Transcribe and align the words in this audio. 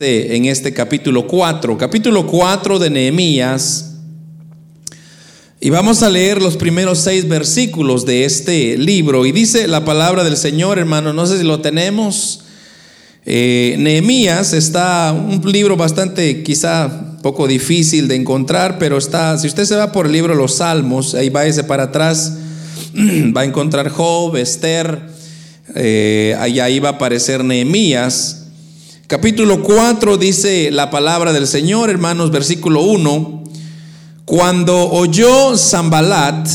en 0.00 0.44
este 0.44 0.72
capítulo 0.72 1.26
4, 1.26 1.76
capítulo 1.76 2.24
4 2.24 2.78
de 2.78 2.88
Nehemías. 2.88 3.96
Y 5.58 5.70
vamos 5.70 6.04
a 6.04 6.08
leer 6.08 6.40
los 6.40 6.56
primeros 6.56 7.00
seis 7.00 7.26
versículos 7.26 8.06
de 8.06 8.24
este 8.24 8.78
libro. 8.78 9.26
Y 9.26 9.32
dice 9.32 9.66
la 9.66 9.84
palabra 9.84 10.22
del 10.22 10.36
Señor, 10.36 10.78
hermano, 10.78 11.12
no 11.12 11.26
sé 11.26 11.38
si 11.38 11.42
lo 11.42 11.60
tenemos. 11.60 12.44
Eh, 13.26 13.74
Nehemías 13.80 14.52
está 14.52 15.12
un 15.12 15.40
libro 15.50 15.76
bastante, 15.76 16.44
quizá 16.44 17.18
poco 17.20 17.48
difícil 17.48 18.06
de 18.06 18.14
encontrar, 18.14 18.78
pero 18.78 18.98
está, 18.98 19.36
si 19.36 19.48
usted 19.48 19.64
se 19.64 19.74
va 19.74 19.90
por 19.90 20.06
el 20.06 20.12
libro 20.12 20.32
de 20.32 20.40
los 20.40 20.58
Salmos, 20.58 21.16
ahí 21.16 21.28
va 21.28 21.44
ese 21.44 21.64
para 21.64 21.82
atrás, 21.82 22.38
va 23.36 23.40
a 23.40 23.44
encontrar 23.44 23.88
Job, 23.88 24.36
Esther, 24.36 25.00
eh, 25.74 26.36
ahí 26.38 26.78
va 26.78 26.90
a 26.90 26.92
aparecer 26.92 27.42
Nehemías. 27.42 28.37
Capítulo 29.08 29.62
4 29.62 30.18
dice 30.18 30.70
la 30.70 30.90
palabra 30.90 31.32
del 31.32 31.46
Señor, 31.46 31.88
hermanos, 31.88 32.30
versículo 32.30 32.82
1. 32.82 33.44
Cuando 34.26 34.90
oyó 34.90 35.56
Zambalat 35.56 36.46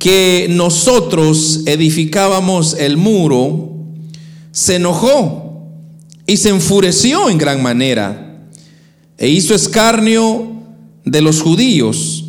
que 0.00 0.48
nosotros 0.50 1.60
edificábamos 1.66 2.74
el 2.74 2.96
muro, 2.96 3.76
se 4.50 4.74
enojó 4.74 5.68
y 6.26 6.36
se 6.36 6.48
enfureció 6.48 7.30
en 7.30 7.38
gran 7.38 7.62
manera 7.62 8.40
e 9.16 9.28
hizo 9.28 9.54
escarnio 9.54 10.50
de 11.04 11.20
los 11.20 11.42
judíos 11.42 12.24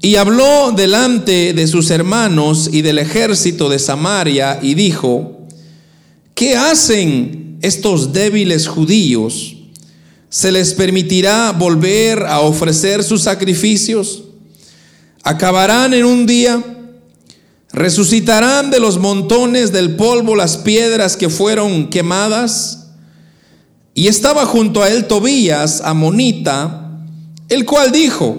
y 0.00 0.14
habló 0.14 0.70
delante 0.70 1.54
de 1.54 1.66
sus 1.66 1.90
hermanos 1.90 2.70
y 2.72 2.82
del 2.82 3.00
ejército 3.00 3.68
de 3.68 3.80
Samaria 3.80 4.60
y 4.62 4.74
dijo, 4.74 5.48
¿qué 6.36 6.54
hacen? 6.54 7.51
Estos 7.62 8.12
débiles 8.12 8.66
judíos, 8.66 9.56
¿se 10.28 10.50
les 10.50 10.74
permitirá 10.74 11.52
volver 11.52 12.24
a 12.24 12.40
ofrecer 12.40 13.04
sus 13.04 13.22
sacrificios? 13.22 14.24
¿Acabarán 15.22 15.94
en 15.94 16.04
un 16.04 16.26
día? 16.26 16.60
¿Resucitarán 17.72 18.70
de 18.70 18.80
los 18.80 18.98
montones 18.98 19.72
del 19.72 19.94
polvo 19.94 20.34
las 20.34 20.56
piedras 20.58 21.16
que 21.16 21.30
fueron 21.30 21.88
quemadas? 21.88 22.88
Y 23.94 24.08
estaba 24.08 24.44
junto 24.44 24.82
a 24.82 24.90
él 24.90 25.06
Tobías, 25.06 25.82
amonita, 25.84 26.98
el 27.48 27.64
cual 27.64 27.92
dijo, 27.92 28.38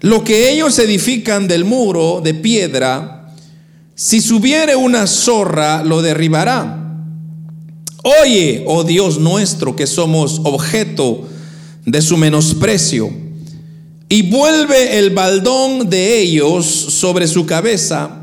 lo 0.00 0.24
que 0.24 0.50
ellos 0.50 0.78
edifican 0.78 1.46
del 1.46 1.64
muro 1.64 2.20
de 2.24 2.32
piedra, 2.32 3.34
si 3.94 4.20
subiere 4.20 4.74
una 4.74 5.06
zorra, 5.06 5.84
lo 5.84 6.00
derribará 6.00 6.81
Oye, 8.02 8.64
oh 8.66 8.82
Dios 8.82 9.20
nuestro, 9.20 9.76
que 9.76 9.86
somos 9.86 10.40
objeto 10.42 11.28
de 11.86 12.02
su 12.02 12.16
menosprecio, 12.16 13.10
y 14.08 14.22
vuelve 14.22 14.98
el 14.98 15.10
baldón 15.10 15.88
de 15.88 16.20
ellos 16.20 16.66
sobre 16.66 17.28
su 17.28 17.46
cabeza, 17.46 18.18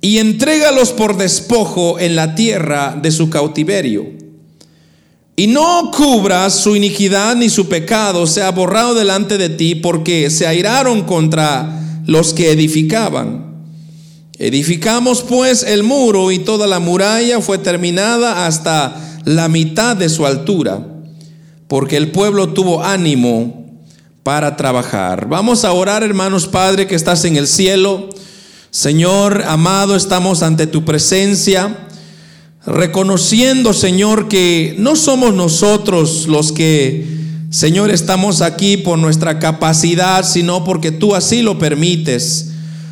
y 0.00 0.18
entrégalos 0.18 0.92
por 0.92 1.16
despojo 1.16 2.00
en 2.00 2.16
la 2.16 2.34
tierra 2.34 2.98
de 3.00 3.12
su 3.12 3.30
cautiverio. 3.30 4.06
Y 5.36 5.46
no 5.46 5.90
cubras 5.96 6.54
su 6.54 6.74
iniquidad 6.74 7.36
ni 7.36 7.48
su 7.48 7.68
pecado 7.68 8.26
sea 8.26 8.50
borrado 8.50 8.94
delante 8.94 9.38
de 9.38 9.50
ti, 9.50 9.76
porque 9.76 10.30
se 10.30 10.46
airaron 10.46 11.02
contra 11.02 12.02
los 12.06 12.34
que 12.34 12.50
edificaban. 12.50 13.49
Edificamos 14.42 15.20
pues 15.20 15.62
el 15.62 15.82
muro 15.82 16.32
y 16.32 16.38
toda 16.38 16.66
la 16.66 16.78
muralla 16.78 17.42
fue 17.42 17.58
terminada 17.58 18.46
hasta 18.46 19.20
la 19.26 19.50
mitad 19.50 19.98
de 19.98 20.08
su 20.08 20.24
altura, 20.24 20.82
porque 21.68 21.98
el 21.98 22.10
pueblo 22.10 22.48
tuvo 22.54 22.82
ánimo 22.82 23.66
para 24.22 24.56
trabajar. 24.56 25.28
Vamos 25.28 25.66
a 25.66 25.72
orar, 25.72 26.02
hermanos 26.02 26.46
Padre, 26.46 26.86
que 26.86 26.94
estás 26.94 27.26
en 27.26 27.36
el 27.36 27.46
cielo. 27.46 28.08
Señor 28.70 29.42
amado, 29.46 29.94
estamos 29.94 30.42
ante 30.42 30.66
tu 30.66 30.86
presencia, 30.86 31.76
reconociendo, 32.64 33.74
Señor, 33.74 34.28
que 34.28 34.74
no 34.78 34.96
somos 34.96 35.34
nosotros 35.34 36.26
los 36.28 36.52
que, 36.52 37.06
Señor, 37.50 37.90
estamos 37.90 38.40
aquí 38.40 38.78
por 38.78 38.98
nuestra 38.98 39.38
capacidad, 39.38 40.24
sino 40.24 40.64
porque 40.64 40.92
tú 40.92 41.14
así 41.14 41.42
lo 41.42 41.58
permites. 41.58 42.49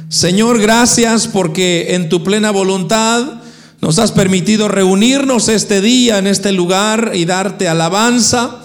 Señor, 0.08 0.58
gracias 0.58 1.28
porque 1.28 1.94
en 1.94 2.08
tu 2.08 2.24
plena 2.24 2.50
voluntad 2.50 3.42
nos 3.82 3.98
has 3.98 4.10
permitido 4.10 4.66
reunirnos 4.66 5.50
este 5.50 5.82
día 5.82 6.16
en 6.16 6.26
este 6.26 6.50
lugar 6.52 7.10
y 7.12 7.26
darte 7.26 7.68
alabanza, 7.68 8.62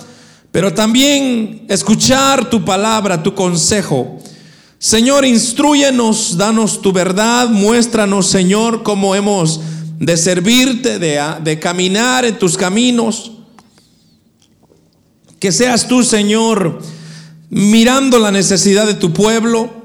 pero 0.53 0.73
también 0.73 1.65
escuchar 1.67 2.49
tu 2.49 2.63
palabra, 2.63 3.23
tu 3.23 3.35
consejo. 3.35 4.19
Señor, 4.79 5.25
instruyenos, 5.25 6.37
danos 6.37 6.81
tu 6.81 6.93
verdad, 6.93 7.49
muéstranos, 7.49 8.27
Señor, 8.27 8.81
cómo 8.81 9.13
hemos 9.13 9.59
de 9.99 10.15
servirte, 10.15 10.97
de, 10.97 11.21
de 11.43 11.59
caminar 11.59 12.23
en 12.23 12.39
tus 12.39 12.55
caminos. 12.55 13.33
Que 15.39 15.51
seas 15.51 15.89
tú, 15.89 16.03
Señor, 16.03 16.79
mirando 17.49 18.17
la 18.17 18.31
necesidad 18.31 18.87
de 18.87 18.93
tu 18.93 19.11
pueblo 19.11 19.82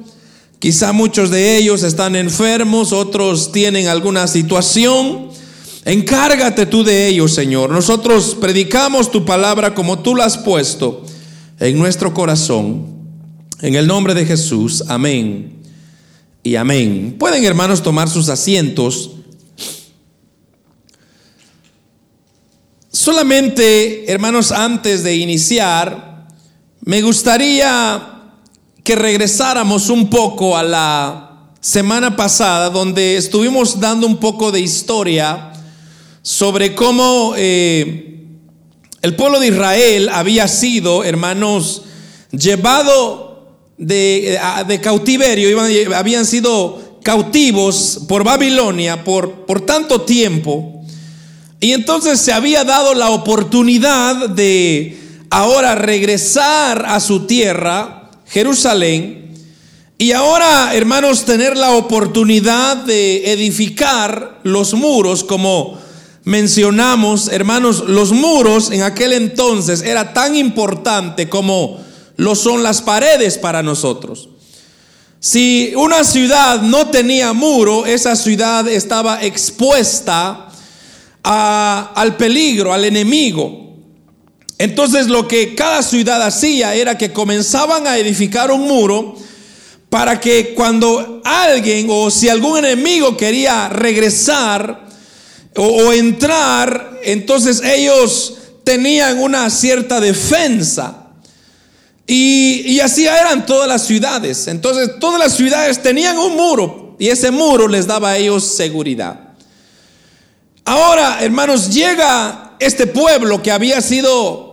Quizá 0.58 0.92
muchos 0.92 1.30
de 1.30 1.56
ellos 1.56 1.84
están 1.84 2.16
enfermos, 2.16 2.92
otros 2.92 3.52
tienen 3.52 3.86
alguna 3.86 4.26
situación. 4.26 5.28
Encárgate 5.84 6.66
tú 6.66 6.82
de 6.82 7.06
ellos, 7.06 7.32
Señor. 7.32 7.70
Nosotros 7.70 8.36
predicamos 8.40 9.12
tu 9.12 9.24
palabra 9.24 9.74
como 9.74 10.00
tú 10.00 10.16
la 10.16 10.24
has 10.24 10.36
puesto 10.36 11.04
en 11.60 11.78
nuestro 11.78 12.12
corazón. 12.12 12.86
En 13.60 13.76
el 13.76 13.86
nombre 13.86 14.14
de 14.14 14.26
Jesús, 14.26 14.84
amén 14.88 15.62
y 16.42 16.56
amén. 16.56 17.14
Pueden, 17.18 17.44
hermanos, 17.44 17.82
tomar 17.82 18.08
sus 18.08 18.28
asientos. 18.28 19.12
Solamente, 22.90 24.10
hermanos, 24.10 24.50
antes 24.50 25.04
de 25.04 25.16
iniciar, 25.16 26.26
me 26.80 27.00
gustaría 27.00 28.17
que 28.88 28.96
regresáramos 28.96 29.90
un 29.90 30.08
poco 30.08 30.56
a 30.56 30.62
la 30.62 31.50
semana 31.60 32.16
pasada, 32.16 32.70
donde 32.70 33.18
estuvimos 33.18 33.78
dando 33.78 34.06
un 34.06 34.16
poco 34.16 34.50
de 34.50 34.60
historia 34.60 35.52
sobre 36.22 36.74
cómo 36.74 37.34
eh, 37.36 38.24
el 39.02 39.14
pueblo 39.14 39.40
de 39.40 39.48
Israel 39.48 40.08
había 40.08 40.48
sido, 40.48 41.04
hermanos, 41.04 41.82
llevado 42.30 43.58
de, 43.76 44.80
cautiverio, 44.82 45.60
habían 45.94 46.24
sido 46.24 47.00
cautivos 47.02 48.06
por 48.08 48.24
Babilonia 48.24 49.04
por, 49.04 49.44
por 49.44 49.66
tanto 49.66 50.00
tiempo. 50.00 50.82
Y 51.60 51.72
entonces 51.72 52.18
se 52.18 52.32
había 52.32 52.64
dado 52.64 52.94
la 52.94 53.10
oportunidad 53.10 54.30
de 54.30 54.98
ahora 55.28 55.74
regresar 55.74 56.86
a 56.88 57.00
su 57.00 57.26
tierra 57.26 57.97
Jerusalén. 58.30 59.34
Y 59.98 60.12
ahora, 60.12 60.74
hermanos, 60.74 61.24
tener 61.24 61.56
la 61.56 61.72
oportunidad 61.72 62.76
de 62.76 63.32
edificar 63.32 64.40
los 64.44 64.74
muros, 64.74 65.24
como 65.24 65.78
mencionamos, 66.24 67.28
hermanos, 67.28 67.84
los 67.88 68.12
muros 68.12 68.70
en 68.70 68.82
aquel 68.82 69.12
entonces 69.14 69.82
era 69.82 70.12
tan 70.12 70.36
importante 70.36 71.28
como 71.28 71.80
lo 72.16 72.34
son 72.34 72.62
las 72.62 72.82
paredes 72.82 73.38
para 73.38 73.62
nosotros. 73.62 74.28
Si 75.20 75.72
una 75.74 76.04
ciudad 76.04 76.62
no 76.62 76.88
tenía 76.88 77.32
muro, 77.32 77.86
esa 77.86 78.14
ciudad 78.14 78.68
estaba 78.68 79.22
expuesta 79.24 80.48
al 81.24 82.16
peligro, 82.16 82.72
al 82.72 82.84
enemigo. 82.84 83.67
Entonces 84.58 85.06
lo 85.06 85.28
que 85.28 85.54
cada 85.54 85.82
ciudad 85.82 86.20
hacía 86.20 86.74
era 86.74 86.98
que 86.98 87.12
comenzaban 87.12 87.86
a 87.86 87.96
edificar 87.96 88.50
un 88.50 88.62
muro 88.62 89.16
para 89.88 90.20
que 90.20 90.52
cuando 90.54 91.22
alguien 91.24 91.86
o 91.88 92.10
si 92.10 92.28
algún 92.28 92.58
enemigo 92.58 93.16
quería 93.16 93.68
regresar 93.68 94.86
o, 95.56 95.92
entrar, 95.92 96.98
entonces 97.02 97.62
ellos 97.64 98.34
tenían 98.64 99.18
una 99.18 99.48
cierta 99.50 100.00
defensa. 100.00 101.06
Y, 102.06 102.62
y, 102.66 102.80
así 102.80 103.06
eran 103.06 103.44
todas 103.44 103.68
las 103.68 103.84
ciudades. 103.84 104.46
Entonces 104.46 104.98
todas 105.00 105.18
las 105.18 105.34
ciudades 105.34 105.82
tenían 105.82 106.16
un 106.16 106.36
muro 106.36 106.96
y 106.98 107.08
ese 107.08 107.30
muro 107.30 107.66
les 107.68 107.86
daba 107.86 108.10
a 108.10 108.16
ellos 108.16 108.44
seguridad. 108.44 109.20
Ahora, 110.64 111.18
hermanos, 111.22 111.70
llega 111.74 112.56
este 112.60 112.86
pueblo 112.86 113.42
que 113.42 113.50
había 113.50 113.80
sido 113.80 114.47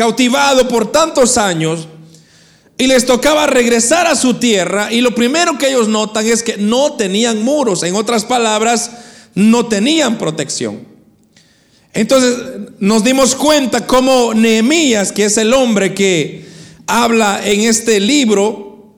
cautivado 0.00 0.66
por 0.66 0.90
tantos 0.90 1.36
años 1.36 1.86
y 2.78 2.86
les 2.86 3.04
tocaba 3.04 3.46
regresar 3.46 4.06
a 4.06 4.16
su 4.16 4.32
tierra 4.32 4.90
y 4.90 5.02
lo 5.02 5.14
primero 5.14 5.58
que 5.58 5.68
ellos 5.68 5.88
notan 5.88 6.26
es 6.26 6.42
que 6.42 6.56
no 6.56 6.94
tenían 6.94 7.42
muros, 7.42 7.82
en 7.82 7.94
otras 7.94 8.24
palabras, 8.24 8.92
no 9.34 9.66
tenían 9.66 10.16
protección. 10.16 10.88
Entonces 11.92 12.34
nos 12.78 13.04
dimos 13.04 13.34
cuenta 13.34 13.86
cómo 13.86 14.32
Nehemías, 14.32 15.12
que 15.12 15.26
es 15.26 15.36
el 15.36 15.52
hombre 15.52 15.92
que 15.92 16.46
habla 16.86 17.42
en 17.44 17.60
este 17.60 18.00
libro, 18.00 18.94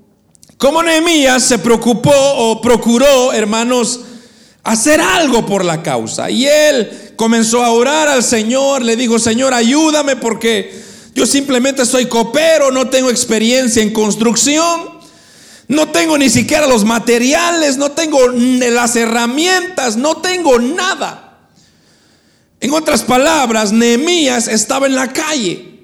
cómo 0.57 0.85
Nehemías 0.85 1.43
se 1.43 1.59
preocupó 1.59 2.15
o 2.15 2.61
procuró, 2.61 3.33
hermanos, 3.33 4.03
hacer 4.63 5.01
algo 5.01 5.45
por 5.47 5.65
la 5.65 5.83
causa. 5.83 6.31
Y 6.31 6.47
él 6.47 7.13
comenzó 7.17 7.65
a 7.65 7.73
orar 7.73 8.07
al 8.07 8.23
Señor, 8.23 8.83
le 8.83 8.95
dijo, 8.95 9.19
Señor, 9.19 9.53
ayúdame 9.53 10.15
porque 10.15 10.92
yo 11.15 11.27
simplemente 11.27 11.85
soy 11.85 12.07
copero, 12.07 12.71
no 12.71 12.89
tengo 12.89 13.11
experiencia 13.11 13.83
en 13.83 13.93
construcción. 13.93 14.93
No 15.69 15.89
tengo 15.89 16.19
ni 16.19 16.29
siquiera 16.29 16.67
los 16.67 16.85
materiales, 16.85 17.79
no 17.79 17.93
tengo 17.93 18.29
las 18.29 18.95
herramientas, 18.95 19.97
no 19.97 20.17
tengo 20.19 20.59
nada. 20.59 21.39
En 22.61 22.75
otras 22.75 23.03
palabras, 23.03 23.73
Nehemías 23.73 24.49
estaba 24.49 24.87
en 24.87 24.95
la 24.95 25.13
calle. 25.13 25.81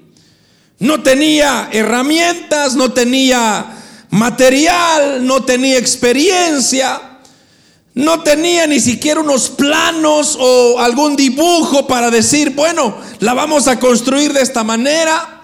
No 0.77 1.01
tenía 1.01 1.69
herramientas, 1.71 2.75
no 2.75 2.91
tenía 2.93 3.65
material, 4.11 5.25
no 5.25 5.43
tenía 5.43 5.77
experiencia, 5.77 7.08
no 7.99 8.23
tenía 8.23 8.65
ni 8.65 8.79
siquiera 8.79 9.19
unos 9.19 9.49
planos 9.49 10.37
o 10.39 10.79
algún 10.79 11.17
dibujo 11.17 11.85
para 11.85 12.09
decir, 12.09 12.51
bueno, 12.51 12.97
la 13.19 13.33
vamos 13.33 13.67
a 13.67 13.77
construir 13.77 14.31
de 14.31 14.41
esta 14.41 14.63
manera, 14.63 15.41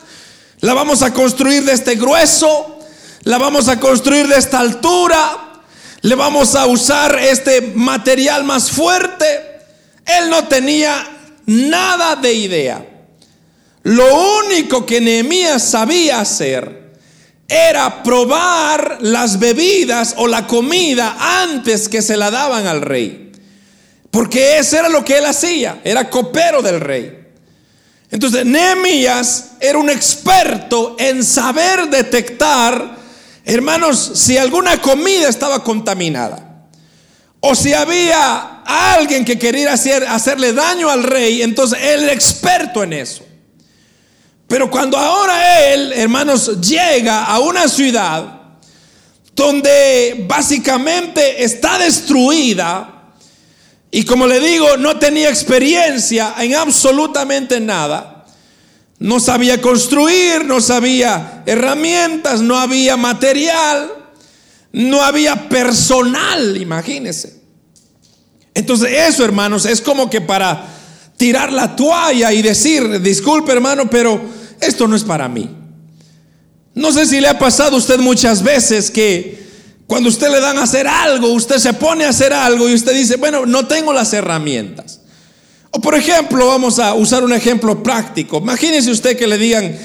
la 0.62 0.74
vamos 0.74 1.02
a 1.02 1.14
construir 1.14 1.66
de 1.66 1.74
este 1.74 1.96
grueso, 1.96 2.80
la 3.24 3.38
vamos 3.38 3.68
a 3.68 3.78
construir 3.78 4.30
de 4.30 4.38
esta 4.38 4.60
altura, 4.60 5.62
le 6.02 6.16
vamos 6.16 6.56
a 6.56 6.66
usar 6.66 7.20
este 7.20 7.60
material 7.76 8.46
más 8.46 8.72
fuerte. 8.72 9.26
Él 10.06 10.30
no 10.30 10.48
tenía 10.48 11.06
nada 11.48 12.16
de 12.16 12.34
idea. 12.36 12.86
Lo 13.84 14.38
único 14.46 14.86
que 14.86 15.02
Nehemías 15.02 15.62
sabía 15.62 16.22
hacer 16.22 16.85
era 17.48 18.04
probar 18.04 18.98
las 19.02 19.40
bebidas 19.40 20.16
o 20.18 20.28
la 20.28 20.48
comida 20.48 21.44
antes 21.44 21.88
que 21.90 22.02
se 22.02 22.18
la 22.18 22.32
daban 22.32 22.68
al 22.68 22.82
rey. 22.82 23.32
Porque 24.12 24.58
eso 24.58 24.78
era 24.78 24.90
lo 24.90 25.04
que 25.04 25.18
él 25.18 25.26
hacía, 25.26 25.82
era 25.84 26.10
copero 26.10 26.62
del 26.62 26.80
rey. 26.80 27.20
Entonces, 28.12 28.46
Nehemías 28.46 29.52
era 29.60 29.78
un 29.78 29.90
experto 29.90 30.96
en 30.98 31.24
saber 31.24 31.90
detectar 31.90 32.96
Hermanos, 33.46 34.12
si 34.16 34.38
alguna 34.38 34.82
comida 34.82 35.30
estaba 35.30 35.64
contaminada, 35.64 36.68
o 37.40 37.54
si 37.54 37.74
había 37.74 38.64
alguien 38.66 39.24
que 39.24 39.38
quería 39.38 39.72
hacer, 39.72 40.04
hacerle 40.08 40.52
daño 40.52 40.90
al 40.90 41.04
rey, 41.04 41.44
entonces 41.44 41.78
él 41.80 42.04
era 42.04 42.14
experto 42.14 42.82
en 42.82 42.94
eso. 42.94 43.24
Pero 44.48 44.70
cuando 44.70 44.98
ahora 44.98 45.72
él, 45.72 45.92
hermanos, 45.94 46.62
llega 46.62 47.26
a 47.26 47.40
una 47.40 47.68
ciudad 47.68 48.42
donde 49.34 50.26
básicamente 50.28 51.44
está 51.44 51.78
destruida, 51.78 53.12
y 53.92 54.04
como 54.06 54.28
le 54.28 54.40
digo, 54.40 54.78
no 54.78 54.98
tenía 54.98 55.30
experiencia 55.30 56.36
en 56.40 56.56
absolutamente 56.56 57.60
nada, 57.60 58.26
no 59.00 59.20
sabía 59.20 59.60
construir, 59.62 60.46
no 60.46 60.62
sabía 60.62 61.44
herramientas, 61.46 62.42
no 62.42 62.58
había 62.58 62.98
material, 62.98 63.92
no 64.72 65.02
había 65.02 65.50
personal, 65.50 66.58
imagínense. 66.58 67.42
Entonces 68.54 68.90
eso, 68.92 69.26
hermanos, 69.26 69.66
es 69.66 69.82
como 69.82 70.10
que 70.10 70.22
para 70.22 70.75
tirar 71.18 71.52
la 71.52 71.76
toalla 71.76 72.34
y 72.34 72.42
decir, 72.42 73.02
disculpe 73.02 73.52
hermano, 73.52 73.90
pero 73.90 74.22
esto 74.60 74.88
no 74.88 74.96
es 74.96 75.04
para 75.04 75.28
mí. 75.28 75.50
No 76.74 76.92
sé 76.92 77.06
si 77.06 77.22
le 77.22 77.30
ha 77.30 77.40
pasado 77.40 77.76
a 77.76 77.80
usted 77.80 78.00
muchas 78.00 78.44
veces 78.44 78.92
que 78.92 79.46
cuando 79.88 80.10
usted 80.10 80.30
le 80.30 80.42
dan 80.42 80.58
a 80.58 80.64
hacer 80.64 80.88
algo, 80.88 81.30
usted 81.30 81.58
se 81.58 81.74
pone 81.74 82.06
a 82.06 82.10
hacer 82.10 82.34
algo 82.34 82.68
y 82.70 82.74
usted 82.74 82.94
dice, 82.94 83.16
bueno, 83.18 83.46
no 83.46 83.68
tengo 83.68 83.94
las 83.94 84.12
herramientas. 84.14 85.02
O 85.72 85.80
por 85.80 85.96
ejemplo, 85.96 86.48
vamos 86.48 86.80
a 86.80 86.94
usar 86.94 87.24
un 87.24 87.34
ejemplo 87.34 87.82
práctico. 87.84 88.38
Imagínese 88.38 88.92
usted 88.92 89.18
que 89.18 89.28
le 89.28 89.38
digan, 89.38 89.78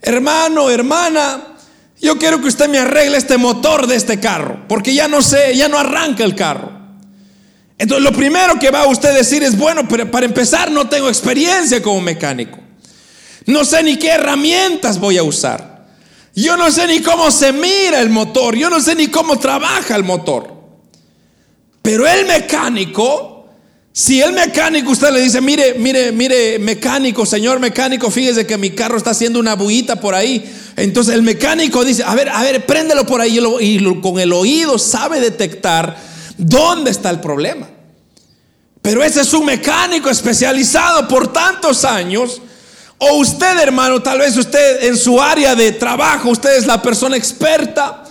hermano, 0.00 0.70
hermana, 0.70 1.56
yo 2.00 2.18
quiero 2.18 2.40
que 2.40 2.48
usted 2.48 2.68
me 2.68 2.78
arregle 2.78 3.16
este 3.18 3.38
motor 3.38 3.86
de 3.86 3.94
este 3.94 4.18
carro, 4.18 4.64
porque 4.68 4.94
ya 4.94 5.06
no 5.06 5.22
sé, 5.22 5.56
ya 5.56 5.68
no 5.68 5.78
arranca 5.78 6.24
el 6.24 6.34
carro. 6.34 6.81
Entonces 7.82 8.04
lo 8.04 8.12
primero 8.16 8.60
que 8.60 8.70
va 8.70 8.82
a 8.82 8.86
usted 8.86 9.12
decir 9.12 9.42
es, 9.42 9.58
bueno, 9.58 9.88
pero 9.88 10.08
para 10.08 10.24
empezar 10.24 10.70
no 10.70 10.88
tengo 10.88 11.08
experiencia 11.08 11.82
como 11.82 12.00
mecánico. 12.00 12.56
No 13.46 13.64
sé 13.64 13.82
ni 13.82 13.96
qué 13.96 14.10
herramientas 14.10 15.00
voy 15.00 15.18
a 15.18 15.24
usar. 15.24 15.84
Yo 16.32 16.56
no 16.56 16.70
sé 16.70 16.86
ni 16.86 17.00
cómo 17.02 17.32
se 17.32 17.52
mira 17.52 18.00
el 18.00 18.08
motor, 18.08 18.54
yo 18.54 18.70
no 18.70 18.80
sé 18.80 18.94
ni 18.94 19.08
cómo 19.08 19.36
trabaja 19.40 19.96
el 19.96 20.04
motor. 20.04 20.54
Pero 21.82 22.06
el 22.06 22.24
mecánico 22.24 23.32
si 23.94 24.22
el 24.22 24.32
mecánico 24.32 24.92
usted 24.92 25.10
le 25.10 25.20
dice, 25.20 25.40
mire, 25.40 25.74
mire, 25.74 26.12
mire, 26.12 26.58
mecánico, 26.60 27.26
señor 27.26 27.58
mecánico, 27.58 28.10
fíjese 28.10 28.46
que 28.46 28.56
mi 28.56 28.70
carro 28.70 28.96
está 28.96 29.10
haciendo 29.10 29.40
una 29.40 29.54
bullita 29.54 29.96
por 29.96 30.14
ahí. 30.14 30.50
Entonces 30.76 31.14
el 31.14 31.22
mecánico 31.22 31.84
dice, 31.84 32.04
a 32.06 32.14
ver, 32.14 32.28
a 32.28 32.42
ver, 32.44 32.64
préndelo 32.64 33.04
por 33.04 33.20
ahí 33.20 33.38
y 33.60 34.00
con 34.00 34.20
el 34.20 34.32
oído 34.32 34.78
sabe 34.78 35.20
detectar 35.20 36.11
dónde 36.36 36.90
está 36.90 37.10
el 37.10 37.20
problema. 37.20 37.68
Pero 38.82 39.02
ese 39.04 39.20
es 39.20 39.32
un 39.32 39.46
mecánico 39.46 40.10
especializado 40.10 41.06
por 41.06 41.32
tantos 41.32 41.84
años. 41.84 42.42
O 42.98 43.14
usted, 43.14 43.58
hermano, 43.58 44.02
tal 44.02 44.18
vez 44.18 44.36
usted 44.36 44.84
en 44.84 44.96
su 44.96 45.20
área 45.20 45.54
de 45.54 45.72
trabajo, 45.72 46.30
usted 46.30 46.56
es 46.56 46.66
la 46.66 46.82
persona 46.82 47.16
experta. 47.16 48.04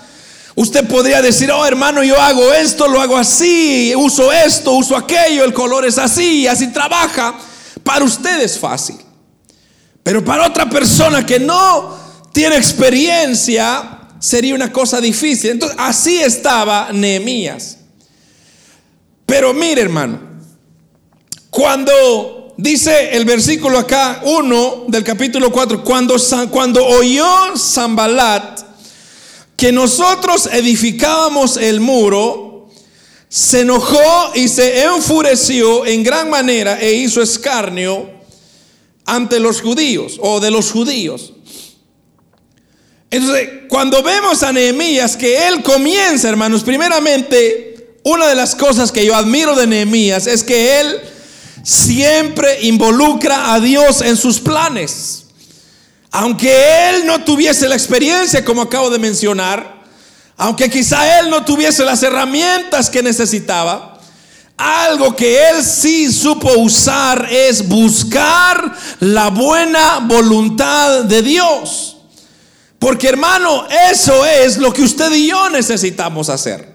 Usted 0.55 0.87
podría 0.87 1.21
decir, 1.21 1.51
oh 1.51 1.65
hermano, 1.65 2.03
yo 2.03 2.19
hago 2.19 2.53
esto, 2.53 2.87
lo 2.87 3.01
hago 3.01 3.17
así, 3.17 3.93
uso 3.95 4.31
esto, 4.31 4.73
uso 4.73 4.97
aquello, 4.97 5.45
el 5.45 5.53
color 5.53 5.85
es 5.85 5.97
así, 5.97 6.47
así 6.47 6.67
trabaja. 6.67 7.35
Para 7.83 8.05
usted 8.05 8.41
es 8.41 8.59
fácil. 8.59 8.97
Pero 10.03 10.23
para 10.23 10.47
otra 10.47 10.69
persona 10.69 11.25
que 11.25 11.39
no 11.39 11.97
tiene 12.33 12.57
experiencia, 12.57 13.99
sería 14.19 14.55
una 14.55 14.71
cosa 14.71 15.01
difícil. 15.01 15.51
Entonces, 15.51 15.77
así 15.79 16.21
estaba 16.21 16.89
Nehemías. 16.91 17.77
Pero 19.31 19.53
mire, 19.53 19.83
hermano, 19.83 20.19
cuando 21.49 22.53
dice 22.57 23.15
el 23.15 23.23
versículo 23.23 23.79
acá 23.79 24.19
1 24.25 24.87
del 24.89 25.05
capítulo 25.05 25.49
4, 25.49 25.85
cuando, 25.85 26.17
cuando 26.49 26.85
oyó 26.85 27.55
Zambalat, 27.55 28.59
que 29.55 29.71
nosotros 29.71 30.49
edificábamos 30.51 31.55
el 31.55 31.79
muro, 31.79 32.67
se 33.29 33.61
enojó 33.61 34.33
y 34.35 34.49
se 34.49 34.83
enfureció 34.83 35.85
en 35.85 36.03
gran 36.03 36.29
manera 36.29 36.81
e 36.81 36.91
hizo 36.91 37.21
escarnio 37.21 38.09
ante 39.05 39.39
los 39.39 39.61
judíos 39.61 40.17
o 40.19 40.41
de 40.41 40.51
los 40.51 40.71
judíos. 40.71 41.31
Entonces, 43.09 43.49
cuando 43.69 44.03
vemos 44.03 44.43
a 44.43 44.51
Nehemías 44.51 45.15
que 45.15 45.47
él 45.47 45.63
comienza, 45.63 46.27
hermanos, 46.27 46.63
primeramente, 46.63 47.70
una 48.03 48.27
de 48.27 48.35
las 48.35 48.55
cosas 48.55 48.91
que 48.91 49.05
yo 49.05 49.15
admiro 49.15 49.55
de 49.55 49.67
Nehemías 49.67 50.27
es 50.27 50.43
que 50.43 50.79
él 50.79 51.01
siempre 51.63 52.61
involucra 52.61 53.53
a 53.53 53.59
Dios 53.59 54.01
en 54.01 54.17
sus 54.17 54.39
planes. 54.39 55.25
Aunque 56.11 56.89
él 56.89 57.05
no 57.05 57.23
tuviese 57.23 57.69
la 57.69 57.75
experiencia, 57.75 58.43
como 58.43 58.63
acabo 58.63 58.89
de 58.89 58.99
mencionar, 58.99 59.81
aunque 60.35 60.69
quizá 60.69 61.19
él 61.19 61.29
no 61.29 61.45
tuviese 61.45 61.85
las 61.85 62.01
herramientas 62.03 62.89
que 62.89 63.03
necesitaba, 63.03 63.99
algo 64.57 65.15
que 65.15 65.49
él 65.49 65.63
sí 65.63 66.11
supo 66.11 66.51
usar 66.53 67.27
es 67.31 67.67
buscar 67.67 68.75
la 68.99 69.29
buena 69.29 69.99
voluntad 69.99 71.03
de 71.03 71.21
Dios. 71.21 71.97
Porque 72.77 73.09
hermano, 73.09 73.67
eso 73.91 74.25
es 74.25 74.57
lo 74.57 74.73
que 74.73 74.81
usted 74.81 75.11
y 75.13 75.27
yo 75.27 75.49
necesitamos 75.49 76.29
hacer. 76.29 76.70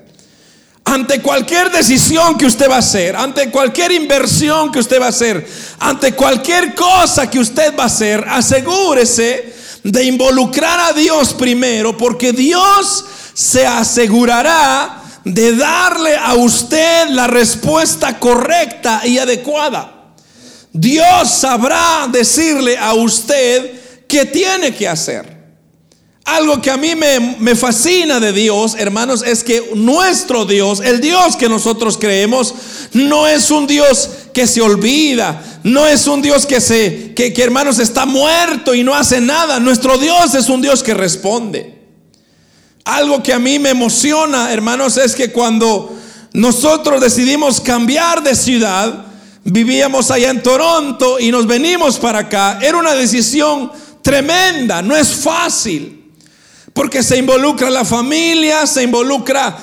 Ante 0.86 1.20
cualquier 1.20 1.70
decisión 1.72 2.38
que 2.38 2.46
usted 2.46 2.70
va 2.70 2.76
a 2.76 2.78
hacer, 2.78 3.16
ante 3.16 3.50
cualquier 3.50 3.90
inversión 3.90 4.70
que 4.70 4.78
usted 4.78 5.00
va 5.00 5.06
a 5.06 5.08
hacer, 5.08 5.44
ante 5.80 6.12
cualquier 6.12 6.76
cosa 6.76 7.28
que 7.28 7.40
usted 7.40 7.74
va 7.76 7.82
a 7.82 7.86
hacer, 7.86 8.24
asegúrese 8.28 9.52
de 9.82 10.04
involucrar 10.04 10.78
a 10.78 10.92
Dios 10.92 11.34
primero, 11.34 11.96
porque 11.96 12.32
Dios 12.32 13.04
se 13.34 13.66
asegurará 13.66 15.02
de 15.24 15.56
darle 15.56 16.16
a 16.16 16.34
usted 16.34 17.08
la 17.08 17.26
respuesta 17.26 18.20
correcta 18.20 19.02
y 19.04 19.18
adecuada. 19.18 20.12
Dios 20.72 21.30
sabrá 21.30 22.06
decirle 22.08 22.78
a 22.78 22.94
usted 22.94 24.04
qué 24.06 24.24
tiene 24.24 24.72
que 24.72 24.86
hacer. 24.86 25.35
Algo 26.26 26.60
que 26.60 26.72
a 26.72 26.76
mí 26.76 26.94
me, 26.96 27.54
fascina 27.54 28.18
de 28.18 28.32
Dios, 28.32 28.74
hermanos, 28.76 29.22
es 29.24 29.44
que 29.44 29.70
nuestro 29.76 30.44
Dios, 30.44 30.80
el 30.80 31.00
Dios 31.00 31.36
que 31.36 31.48
nosotros 31.48 31.96
creemos, 31.98 32.52
no 32.92 33.28
es 33.28 33.48
un 33.52 33.68
Dios 33.68 34.10
que 34.34 34.48
se 34.48 34.60
olvida, 34.60 35.60
no 35.62 35.86
es 35.86 36.08
un 36.08 36.22
Dios 36.22 36.44
que 36.44 36.60
se, 36.60 37.14
que, 37.14 37.32
que 37.32 37.44
hermanos 37.44 37.78
está 37.78 38.06
muerto 38.06 38.74
y 38.74 38.82
no 38.82 38.92
hace 38.92 39.20
nada. 39.20 39.60
Nuestro 39.60 39.98
Dios 39.98 40.34
es 40.34 40.48
un 40.48 40.60
Dios 40.60 40.82
que 40.82 40.94
responde. 40.94 41.78
Algo 42.84 43.22
que 43.22 43.32
a 43.32 43.38
mí 43.38 43.60
me 43.60 43.70
emociona, 43.70 44.52
hermanos, 44.52 44.96
es 44.96 45.14
que 45.14 45.30
cuando 45.30 45.96
nosotros 46.32 47.00
decidimos 47.00 47.60
cambiar 47.60 48.24
de 48.24 48.34
ciudad, 48.34 49.06
vivíamos 49.44 50.10
allá 50.10 50.30
en 50.30 50.42
Toronto 50.42 51.20
y 51.20 51.30
nos 51.30 51.46
venimos 51.46 52.00
para 52.00 52.18
acá, 52.18 52.58
era 52.60 52.78
una 52.78 52.96
decisión 52.96 53.70
tremenda, 54.02 54.82
no 54.82 54.96
es 54.96 55.14
fácil 55.14 55.95
porque 56.76 57.02
se 57.02 57.16
involucra 57.16 57.70
la 57.70 57.86
familia, 57.86 58.66
se 58.66 58.82
involucra 58.82 59.56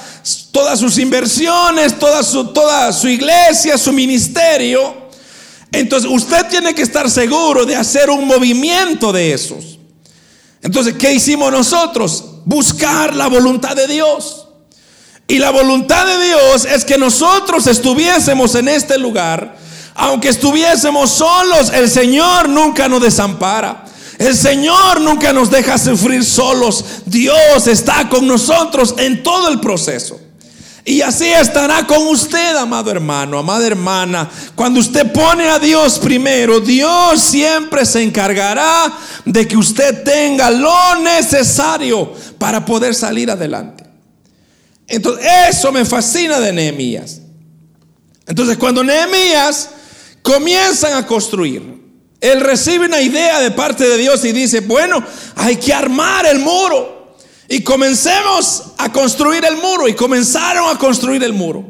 todas 0.52 0.80
sus 0.80 0.98
inversiones, 0.98 2.00
toda 2.00 2.24
su, 2.24 2.46
toda 2.46 2.92
su 2.92 3.08
iglesia, 3.08 3.78
su 3.78 3.94
ministerio. 3.94 5.12
Entonces 5.72 6.10
usted 6.12 6.48
tiene 6.48 6.74
que 6.74 6.82
estar 6.82 7.08
seguro 7.12 7.68
de 7.68 7.76
hacer 7.76 8.10
un 8.10 8.26
movimiento 8.26 9.14
de 9.14 9.32
esos. 9.32 9.78
Entonces, 10.64 10.96
¿qué 10.98 11.14
hicimos 11.14 11.52
nosotros? 11.52 12.26
Buscar 12.46 13.16
la 13.16 13.28
voluntad 13.28 13.76
de 13.76 13.86
Dios. 13.86 14.48
Y 15.28 15.38
la 15.38 15.52
voluntad 15.52 16.08
de 16.08 16.26
Dios 16.26 16.66
es 16.66 16.84
que 16.84 16.98
nosotros 16.98 17.68
estuviésemos 17.68 18.56
en 18.56 18.70
este 18.70 18.98
lugar, 18.98 19.56
aunque 19.94 20.30
estuviésemos 20.30 21.12
solos, 21.12 21.72
el 21.76 21.92
Señor 21.92 22.50
nunca 22.50 22.88
nos 22.88 23.04
desampara. 23.04 23.86
El 24.24 24.38
Señor 24.38 25.02
nunca 25.02 25.34
nos 25.34 25.52
deja 25.52 25.78
sufrir 25.78 26.24
solos. 26.24 26.86
Dios 27.06 27.68
está 27.68 28.08
con 28.08 28.26
nosotros 28.26 28.96
en 28.98 29.22
todo 29.22 29.50
el 29.50 29.60
proceso. 29.60 30.18
Y 30.86 31.02
así 31.02 31.26
estará 31.26 31.86
con 31.86 32.08
usted, 32.08 32.56
amado 32.56 32.90
hermano, 32.90 33.38
amada 33.38 33.68
hermana. 33.68 34.30
Cuando 34.56 34.80
usted 34.80 35.12
pone 35.12 35.50
a 35.50 35.60
Dios 35.60 36.00
primero, 36.00 36.62
Dios 36.62 37.22
siempre 37.22 37.86
se 37.86 38.02
encargará 38.02 38.98
de 39.26 39.46
que 39.46 39.58
usted 39.58 40.04
tenga 40.04 40.50
lo 40.50 41.00
necesario 41.02 42.14
para 42.38 42.64
poder 42.64 42.96
salir 42.96 43.30
adelante. 43.30 43.84
Entonces, 44.88 45.26
eso 45.50 45.70
me 45.74 45.84
fascina 45.84 46.40
de 46.40 46.54
Nehemías. 46.54 47.20
Entonces, 48.26 48.58
cuando 48.58 48.86
Nehemías 48.86 49.70
comienzan 50.22 50.94
a 50.94 51.06
construir, 51.06 51.83
él 52.24 52.40
recibe 52.40 52.86
una 52.86 53.02
idea 53.02 53.42
de 53.42 53.52
parte 53.52 53.86
de 53.86 53.98
Dios 53.98 54.24
y 54.24 54.32
dice, 54.32 54.62
bueno, 54.62 55.04
hay 55.36 55.58
que 55.58 55.74
armar 55.74 56.26
el 56.26 56.40
muro. 56.40 57.18
Y 57.50 57.64
comencemos 57.64 58.64
a 58.78 58.90
construir 58.94 59.44
el 59.44 59.58
muro. 59.58 59.90
Y 59.90 59.94
comenzaron 59.94 60.74
a 60.74 60.80
construir 60.80 61.22
el 61.22 61.34
muro. 61.34 61.66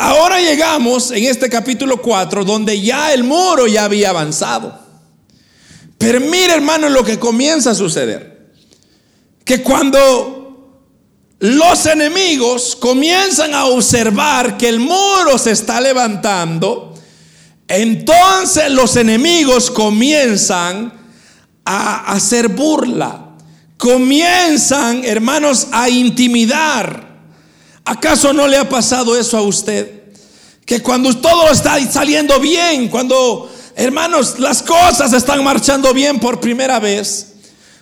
Ahora 0.00 0.40
llegamos 0.40 1.10
en 1.10 1.24
este 1.24 1.50
capítulo 1.50 2.00
4, 2.00 2.42
donde 2.42 2.80
ya 2.80 3.12
el 3.12 3.22
muro 3.22 3.66
ya 3.66 3.84
había 3.84 4.08
avanzado. 4.08 4.80
Pero 5.98 6.20
mire, 6.20 6.54
hermano, 6.54 6.88
lo 6.88 7.04
que 7.04 7.18
comienza 7.18 7.72
a 7.72 7.74
suceder. 7.74 8.48
Que 9.44 9.62
cuando 9.62 10.88
los 11.40 11.84
enemigos 11.84 12.74
comienzan 12.76 13.52
a 13.52 13.66
observar 13.66 14.56
que 14.56 14.70
el 14.70 14.80
muro 14.80 15.36
se 15.36 15.50
está 15.50 15.82
levantando, 15.82 16.87
entonces 17.68 18.70
los 18.70 18.96
enemigos 18.96 19.70
comienzan 19.70 20.92
a 21.66 22.12
hacer 22.12 22.48
burla. 22.48 23.26
Comienzan, 23.76 25.04
hermanos, 25.04 25.68
a 25.70 25.88
intimidar. 25.88 27.06
¿Acaso 27.84 28.32
no 28.32 28.48
le 28.48 28.56
ha 28.56 28.68
pasado 28.68 29.16
eso 29.16 29.36
a 29.36 29.42
usted? 29.42 30.02
Que 30.64 30.82
cuando 30.82 31.14
todo 31.16 31.50
está 31.50 31.78
saliendo 31.90 32.40
bien, 32.40 32.88
cuando, 32.88 33.50
hermanos, 33.76 34.38
las 34.38 34.62
cosas 34.62 35.12
están 35.12 35.44
marchando 35.44 35.92
bien 35.92 36.18
por 36.18 36.40
primera 36.40 36.80
vez, 36.80 37.34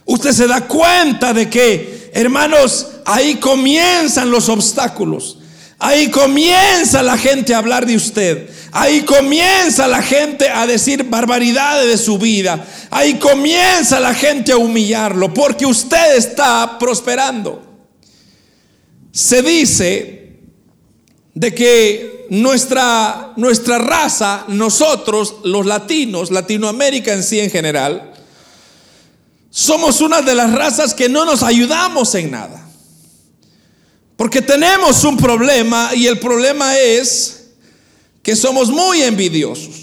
usted 0.05 0.33
se 0.33 0.47
da 0.47 0.67
cuenta 0.67 1.33
de 1.33 1.49
que, 1.49 2.11
hermanos, 2.13 2.89
ahí 3.05 3.37
comienzan 3.37 4.31
los 4.31 4.49
obstáculos. 4.49 5.39
Ahí 5.79 6.11
comienza 6.11 7.03
la 7.03 7.19
gente 7.19 7.55
a 7.55 7.59
hablar 7.59 7.85
de 7.85 7.97
usted. 7.97 8.49
Ahí 8.73 9.03
comienza 9.03 9.87
la 9.87 10.03
gente 10.03 10.49
a 10.49 10.67
decir 10.67 11.05
barbaridades 11.05 11.89
de 11.89 11.99
su 11.99 12.19
vida. 12.19 12.67
Ahí 12.91 13.15
comienza 13.15 14.01
la 14.01 14.15
gente 14.15 14.53
a 14.53 14.57
humillarlo 14.57 15.33
porque 15.35 15.67
usted 15.67 16.17
está 16.17 16.79
prosperando. 16.79 17.63
Se 19.13 19.43
dice 19.43 20.41
de 21.35 21.55
que 21.55 22.27
nuestra, 22.31 23.33
nuestra 23.37 23.79
raza, 23.79 24.45
nosotros 24.49 25.37
los 25.45 25.67
latinos, 25.67 26.31
Latinoamérica 26.31 27.13
en 27.13 27.23
sí 27.23 27.39
en 27.39 27.51
general, 27.51 28.13
somos 29.51 30.01
una 30.01 30.23
de 30.23 30.35
las 30.35 30.53
razas 30.53 30.95
que 30.95 31.09
no 31.09 31.25
nos 31.25 31.43
ayudamos 31.43 32.15
en 32.15 32.31
nada. 32.31 32.66
Porque 34.17 34.41
tenemos 34.41 35.05
un 35.05 35.17
problema 35.17 35.91
y 35.95 36.07
el 36.07 36.19
problema 36.19 36.77
es 36.79 37.49
que 38.23 38.35
somos 38.35 38.71
muy 38.71 39.03
envidiosos. 39.03 39.75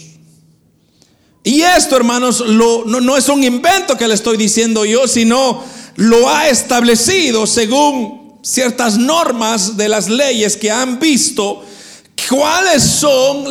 Y 1.43 1.61
esto, 1.61 1.95
hermanos, 1.95 2.43
no, 2.47 2.85
no 2.85 3.17
es 3.17 3.29
un 3.29 3.43
invento 3.43 3.97
que 3.97 4.07
le 4.07 4.15
estoy 4.15 4.37
diciendo 4.37 4.85
yo, 4.85 5.07
sino 5.07 5.63
lo 5.97 6.27
ha 6.29 6.49
establecido 6.49 7.45
según 7.45 8.39
ciertas 8.41 8.97
normas 8.97 9.77
de 9.77 9.87
las 9.87 10.09
leyes 10.09 10.57
que 10.57 10.71
han 10.71 10.99
visto 10.99 11.63
cuáles 12.27 12.81
son 12.81 13.45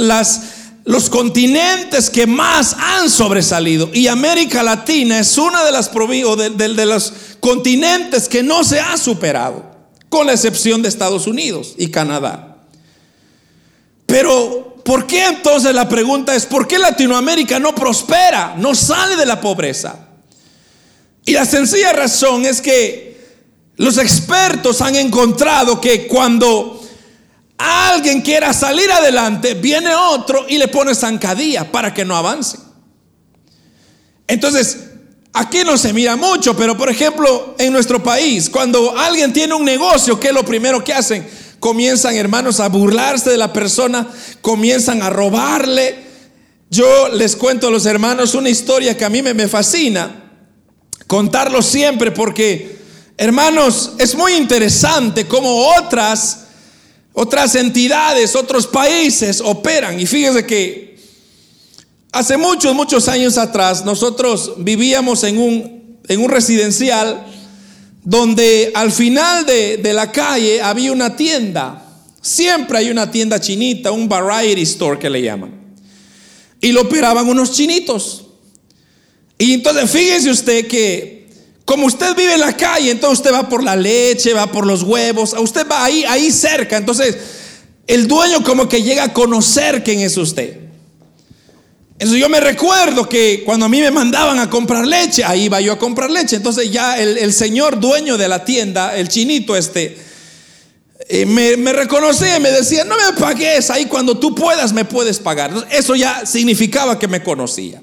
los 0.84 1.10
continentes 1.10 2.10
que 2.10 2.26
más 2.26 2.74
han 2.78 3.08
sobresalido. 3.08 3.90
Y 3.92 4.08
América 4.08 4.62
Latina 4.62 5.20
es 5.20 5.38
una 5.38 5.64
de 5.64 5.72
las 5.72 5.90
de 5.92 6.86
los 6.86 7.12
continentes 7.40 8.28
que 8.28 8.42
no 8.42 8.64
se 8.64 8.80
ha 8.80 8.96
superado 8.96 9.71
con 10.12 10.26
la 10.26 10.34
excepción 10.34 10.82
de 10.82 10.90
Estados 10.90 11.26
Unidos 11.26 11.72
y 11.78 11.90
Canadá. 11.90 12.58
Pero, 14.04 14.76
¿por 14.84 15.06
qué 15.06 15.24
entonces 15.24 15.74
la 15.74 15.88
pregunta 15.88 16.34
es, 16.34 16.44
¿por 16.44 16.68
qué 16.68 16.78
Latinoamérica 16.78 17.58
no 17.58 17.74
prospera, 17.74 18.54
no 18.58 18.74
sale 18.74 19.16
de 19.16 19.24
la 19.24 19.40
pobreza? 19.40 20.08
Y 21.24 21.32
la 21.32 21.46
sencilla 21.46 21.94
razón 21.94 22.44
es 22.44 22.60
que 22.60 23.16
los 23.76 23.96
expertos 23.96 24.82
han 24.82 24.96
encontrado 24.96 25.80
que 25.80 26.06
cuando 26.06 26.86
alguien 27.56 28.20
quiera 28.20 28.52
salir 28.52 28.92
adelante, 28.92 29.54
viene 29.54 29.94
otro 29.94 30.44
y 30.46 30.58
le 30.58 30.68
pone 30.68 30.94
zancadilla 30.94 31.72
para 31.72 31.94
que 31.94 32.04
no 32.04 32.14
avance. 32.14 32.58
Entonces, 34.26 34.76
Aquí 35.34 35.58
no 35.64 35.78
se 35.78 35.92
mira 35.92 36.16
mucho, 36.16 36.54
pero 36.56 36.76
por 36.76 36.90
ejemplo, 36.90 37.54
en 37.58 37.72
nuestro 37.72 38.02
país, 38.02 38.50
cuando 38.50 38.96
alguien 38.96 39.32
tiene 39.32 39.54
un 39.54 39.64
negocio, 39.64 40.20
¿qué 40.20 40.28
es 40.28 40.34
lo 40.34 40.44
primero 40.44 40.84
que 40.84 40.92
hacen? 40.92 41.26
Comienzan, 41.58 42.16
hermanos, 42.16 42.60
a 42.60 42.68
burlarse 42.68 43.30
de 43.30 43.38
la 43.38 43.52
persona, 43.52 44.08
comienzan 44.40 45.02
a 45.02 45.08
robarle. 45.08 45.96
Yo 46.70 47.08
les 47.08 47.36
cuento 47.36 47.68
a 47.68 47.70
los 47.70 47.86
hermanos 47.86 48.34
una 48.34 48.50
historia 48.50 48.96
que 48.96 49.04
a 49.04 49.10
mí 49.10 49.22
me, 49.22 49.32
me 49.32 49.48
fascina 49.48 50.18
contarlo 51.06 51.62
siempre 51.62 52.10
porque, 52.10 52.78
hermanos, 53.16 53.92
es 53.98 54.14
muy 54.14 54.34
interesante 54.34 55.26
cómo 55.26 55.68
otras 55.78 56.38
otras 57.14 57.54
entidades, 57.54 58.34
otros 58.34 58.66
países 58.66 59.40
operan. 59.40 60.00
Y 60.00 60.06
fíjense 60.06 60.46
que 60.46 60.91
Hace 62.12 62.36
muchos, 62.36 62.74
muchos 62.74 63.08
años 63.08 63.38
atrás, 63.38 63.86
nosotros 63.86 64.52
vivíamos 64.58 65.24
en 65.24 65.38
un, 65.38 65.98
en 66.06 66.20
un 66.20 66.28
residencial 66.28 67.26
donde 68.04 68.70
al 68.74 68.92
final 68.92 69.46
de, 69.46 69.78
de, 69.78 69.94
la 69.94 70.12
calle 70.12 70.60
había 70.60 70.92
una 70.92 71.16
tienda. 71.16 71.82
Siempre 72.20 72.76
hay 72.76 72.90
una 72.90 73.10
tienda 73.10 73.40
chinita, 73.40 73.92
un 73.92 74.10
variety 74.10 74.60
store 74.60 74.98
que 74.98 75.08
le 75.08 75.22
llaman. 75.22 75.74
Y 76.60 76.72
lo 76.72 76.82
operaban 76.82 77.26
unos 77.26 77.52
chinitos. 77.52 78.26
Y 79.38 79.54
entonces 79.54 79.90
fíjese 79.90 80.30
usted 80.30 80.66
que 80.68 81.30
como 81.64 81.86
usted 81.86 82.14
vive 82.14 82.34
en 82.34 82.40
la 82.40 82.54
calle, 82.54 82.90
entonces 82.90 83.20
usted 83.20 83.32
va 83.32 83.48
por 83.48 83.64
la 83.64 83.74
leche, 83.74 84.34
va 84.34 84.52
por 84.52 84.66
los 84.66 84.82
huevos, 84.82 85.34
usted 85.38 85.66
va 85.66 85.82
ahí, 85.82 86.04
ahí 86.06 86.30
cerca. 86.30 86.76
Entonces 86.76 87.16
el 87.86 88.06
dueño 88.06 88.44
como 88.44 88.68
que 88.68 88.82
llega 88.82 89.04
a 89.04 89.12
conocer 89.14 89.82
quién 89.82 90.00
es 90.00 90.18
usted. 90.18 90.71
Entonces 92.02 92.20
yo 92.20 92.28
me 92.28 92.40
recuerdo 92.40 93.08
que 93.08 93.44
cuando 93.46 93.66
a 93.66 93.68
mí 93.68 93.80
me 93.80 93.92
mandaban 93.92 94.36
a 94.40 94.50
comprar 94.50 94.84
leche, 94.84 95.22
ahí 95.24 95.44
iba 95.44 95.60
yo 95.60 95.74
a 95.74 95.78
comprar 95.78 96.10
leche. 96.10 96.34
Entonces 96.34 96.68
ya 96.68 96.98
el, 96.98 97.32
señor 97.32 97.78
dueño 97.78 98.18
de 98.18 98.26
la 98.26 98.44
tienda, 98.44 98.96
el 98.96 99.08
chinito 99.08 99.54
este, 99.54 99.96
eh, 101.08 101.24
me, 101.26 101.56
me, 101.56 101.72
reconocía 101.72 102.38
y 102.38 102.40
me 102.40 102.50
decía, 102.50 102.82
no 102.82 102.96
me 102.96 103.16
pagues, 103.16 103.70
ahí 103.70 103.86
cuando 103.86 104.18
tú 104.18 104.34
puedas 104.34 104.72
me 104.72 104.84
puedes 104.84 105.20
pagar. 105.20 105.52
eso 105.70 105.94
ya 105.94 106.26
significaba 106.26 106.98
que 106.98 107.06
me 107.06 107.22
conocía. 107.22 107.80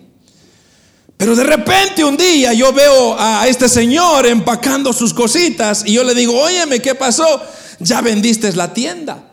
Pero 1.15 1.33
de 1.33 1.45
repente 1.45 2.03
un 2.03 2.17
día 2.17 2.51
yo 2.51 2.73
veo 2.73 3.15
a 3.17 3.47
este 3.47 3.69
señor 3.69 4.27
empacando 4.27 4.91
sus 4.91 5.13
cositas 5.13 5.83
y 5.85 5.93
yo 5.93 6.03
le 6.03 6.13
digo, 6.13 6.37
óyeme, 6.37 6.81
¿qué 6.81 6.93
pasó? 6.93 7.41
Ya 7.79 8.01
vendiste 8.01 8.51
la 8.51 8.73
tienda. 8.73 9.29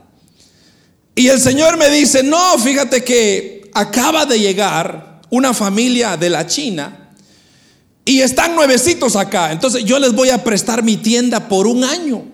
Y 1.17 1.27
el 1.27 1.41
señor 1.41 1.77
me 1.77 1.91
dice, 1.91 2.23
no, 2.23 2.57
fíjate 2.59 3.03
que 3.03 3.56
acaba 3.77 4.25
de 4.25 4.41
llegar 4.41 5.21
una 5.29 5.53
familia 5.53 6.17
de 6.17 6.31
la 6.31 6.47
China 6.47 7.11
y 8.07 8.21
están 8.21 8.55
nuevecitos 8.55 9.17
acá. 9.17 9.53
Entonces 9.53 9.85
yo 9.85 9.99
les 9.99 10.15
voy 10.15 10.31
a 10.31 10.43
prestar 10.43 10.83
mi 10.83 10.97
tienda 10.97 11.47
por 11.49 11.67
un 11.67 11.85
año. 11.85 12.25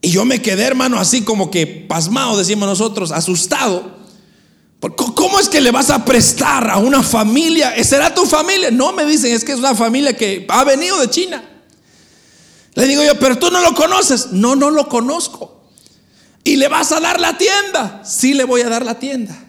Y 0.00 0.10
yo 0.10 0.24
me 0.24 0.40
quedé, 0.40 0.62
hermano, 0.62 1.00
así 1.00 1.22
como 1.22 1.50
que 1.50 1.66
pasmado, 1.66 2.38
decimos 2.38 2.68
nosotros, 2.68 3.10
asustado. 3.10 3.96
¿Cómo 4.94 5.40
es 5.40 5.48
que 5.48 5.60
le 5.60 5.72
vas 5.72 5.90
a 5.90 6.04
prestar 6.04 6.70
a 6.70 6.76
una 6.76 7.02
familia? 7.02 7.74
¿Será 7.82 8.14
tu 8.14 8.24
familia? 8.24 8.70
No, 8.70 8.92
me 8.92 9.04
dicen, 9.04 9.34
es 9.34 9.42
que 9.42 9.50
es 9.50 9.58
una 9.58 9.74
familia 9.74 10.16
que 10.16 10.46
ha 10.48 10.62
venido 10.62 11.00
de 11.00 11.10
China. 11.10 11.42
Le 12.74 12.86
digo 12.86 13.02
yo, 13.02 13.18
pero 13.18 13.36
tú 13.36 13.50
no 13.50 13.60
lo 13.62 13.74
conoces. 13.74 14.28
No, 14.30 14.54
no 14.54 14.70
lo 14.70 14.88
conozco. 14.88 15.64
¿Y 16.44 16.54
le 16.54 16.68
vas 16.68 16.92
a 16.92 17.00
dar 17.00 17.20
la 17.20 17.36
tienda? 17.36 18.02
Sí, 18.04 18.32
le 18.32 18.44
voy 18.44 18.60
a 18.60 18.68
dar 18.68 18.84
la 18.84 19.00
tienda. 19.00 19.45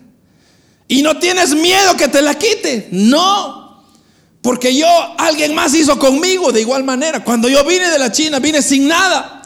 ¿Y 0.88 1.02
no 1.02 1.18
tienes 1.20 1.54
miedo 1.54 1.98
que 1.98 2.08
te 2.08 2.22
la 2.22 2.36
quite? 2.36 2.88
No. 2.92 3.84
Porque 4.42 4.74
yo, 4.74 4.88
alguien 5.18 5.54
más 5.54 5.74
hizo 5.74 6.00
conmigo 6.00 6.52
de 6.52 6.62
igual 6.62 6.84
manera. 6.84 7.24
Cuando 7.24 7.50
yo 7.50 7.64
vine 7.66 7.90
de 7.90 8.00
la 8.00 8.12
China, 8.12 8.40
vine 8.40 8.62
sin 8.62 8.88
nada. 8.88 9.42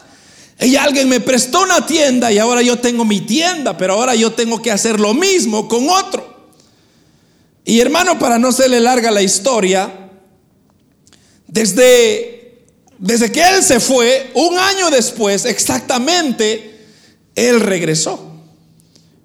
Y 0.60 0.76
alguien 0.76 1.10
me 1.10 1.20
prestó 1.20 1.64
una 1.64 1.86
tienda 1.88 2.32
y 2.32 2.38
ahora 2.38 2.62
yo 2.62 2.78
tengo 2.78 3.04
mi 3.04 3.22
tienda, 3.22 3.76
pero 3.76 3.94
ahora 3.94 4.14
yo 4.14 4.32
tengo 4.32 4.62
que 4.62 4.72
hacer 4.72 5.00
lo 5.00 5.16
mismo 5.16 5.68
con 5.68 5.90
otro. 5.90 6.52
Y 7.66 7.80
hermano, 7.80 8.20
para 8.20 8.38
no 8.38 8.52
serle 8.52 8.80
larga 8.80 9.10
la 9.10 9.24
historia, 9.24 9.92
desde, 11.48 12.66
desde 13.00 13.32
que 13.32 13.42
él 13.42 13.64
se 13.64 13.80
fue, 13.80 14.30
un 14.36 14.58
año 14.60 14.92
después 14.92 15.46
exactamente, 15.46 16.86
él 17.34 17.60
regresó. 17.60 18.31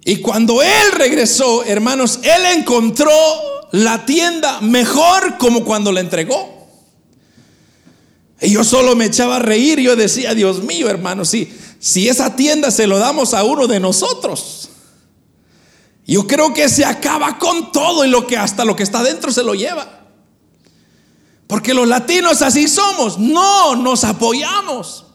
Y 0.07 0.21
cuando 0.21 0.61
él 0.61 0.91
regresó, 0.93 1.65
hermanos, 1.65 2.19
él 2.23 2.57
encontró 2.57 3.11
la 3.73 4.05
tienda 4.05 4.61
mejor 4.61 5.37
como 5.37 5.65
cuando 5.65 5.91
la 5.91 5.99
entregó. 5.99 6.65
Y 8.39 8.51
yo 8.51 8.63
solo 8.63 8.95
me 8.95 9.03
echaba 9.03 9.35
a 9.35 9.39
reír. 9.39 9.81
Yo 9.81 9.97
decía, 9.97 10.33
Dios 10.33 10.63
mío, 10.63 10.89
hermano, 10.89 11.25
si, 11.25 11.53
si 11.79 12.07
esa 12.07 12.37
tienda 12.37 12.71
se 12.71 12.87
lo 12.87 12.99
damos 12.99 13.33
a 13.33 13.43
uno 13.43 13.67
de 13.67 13.81
nosotros, 13.81 14.69
yo 16.05 16.25
creo 16.25 16.53
que 16.53 16.69
se 16.69 16.85
acaba 16.85 17.37
con 17.37 17.73
todo 17.73 18.05
y 18.05 18.09
lo 18.09 18.25
que 18.25 18.37
hasta 18.37 18.63
lo 18.63 18.77
que 18.77 18.83
está 18.83 19.03
dentro 19.03 19.29
se 19.29 19.43
lo 19.43 19.55
lleva. 19.55 20.07
Porque 21.47 21.73
los 21.73 21.85
latinos 21.85 22.41
así 22.41 22.69
somos, 22.69 23.19
no 23.19 23.75
nos 23.75 24.05
apoyamos. 24.05 25.06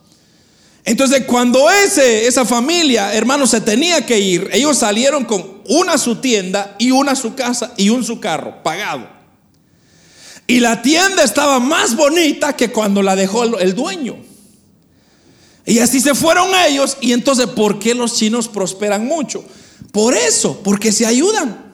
Entonces, 0.85 1.25
cuando 1.27 1.71
ese, 1.71 2.27
esa 2.27 2.45
familia, 2.45 3.15
hermano, 3.15 3.47
se 3.47 3.61
tenía 3.61 4.05
que 4.05 4.19
ir, 4.19 4.49
ellos 4.53 4.79
salieron 4.79 5.25
con 5.25 5.63
una 5.69 5.97
su 5.97 6.17
tienda 6.17 6.75
y 6.79 6.91
una 6.91 7.15
su 7.15 7.35
casa 7.35 7.73
y 7.77 7.89
un 7.91 8.05
su 8.05 8.19
carro 8.19 8.63
pagado. 8.63 9.09
Y 10.47 10.59
la 10.59 10.83
tienda 10.83 11.23
estaba 11.23 11.61
más 11.61 11.95
bonita 11.95 12.57
que 12.57 12.71
cuando 12.71 13.01
la 13.01 13.15
dejó 13.15 13.45
el, 13.59 13.75
dueño. 13.75 14.17
Y 15.65 15.79
así 15.79 16.01
se 16.01 16.15
fueron 16.15 16.51
ellos. 16.67 16.97
Y 17.01 17.13
entonces, 17.13 17.47
¿por 17.47 17.79
qué 17.79 17.95
los 17.95 18.15
chinos 18.17 18.49
prosperan 18.49 19.07
mucho? 19.07 19.45
Por 19.93 20.15
eso, 20.15 20.61
porque 20.65 20.91
se 20.91 21.07
ayudan. 21.07 21.73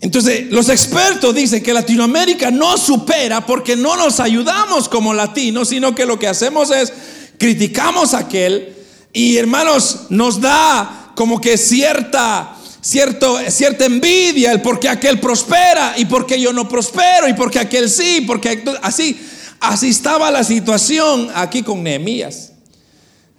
Entonces, 0.00 0.50
los 0.50 0.68
expertos 0.68 1.32
dicen 1.32 1.62
que 1.62 1.72
Latinoamérica 1.72 2.50
no 2.50 2.76
supera 2.76 3.46
porque 3.46 3.76
no 3.76 3.96
nos 3.96 4.18
ayudamos 4.18 4.88
como 4.88 5.14
latinos, 5.14 5.68
sino 5.68 5.94
que 5.94 6.04
lo 6.04 6.18
que 6.18 6.26
hacemos 6.26 6.72
es 6.72 6.92
criticamos 7.38 8.14
a 8.14 8.18
aquel 8.18 8.74
y 9.12 9.36
hermanos, 9.36 10.06
nos 10.10 10.40
da 10.40 11.12
como 11.14 11.40
que 11.40 11.56
cierta 11.58 12.56
cierto, 12.82 13.38
cierta 13.48 13.86
envidia, 13.86 14.52
el 14.52 14.60
por 14.60 14.78
qué 14.78 14.88
aquel 14.88 15.20
prospera 15.20 15.94
y 15.96 16.04
por 16.04 16.26
qué 16.26 16.38
yo 16.38 16.52
no 16.52 16.68
prospero 16.68 17.28
y 17.28 17.32
por 17.32 17.50
qué 17.50 17.60
aquel 17.60 17.88
sí, 17.88 18.24
porque 18.26 18.62
así, 18.82 19.18
así 19.60 19.88
estaba 19.88 20.30
la 20.30 20.44
situación 20.44 21.30
aquí 21.34 21.62
con 21.62 21.82
Nehemías. 21.82 22.52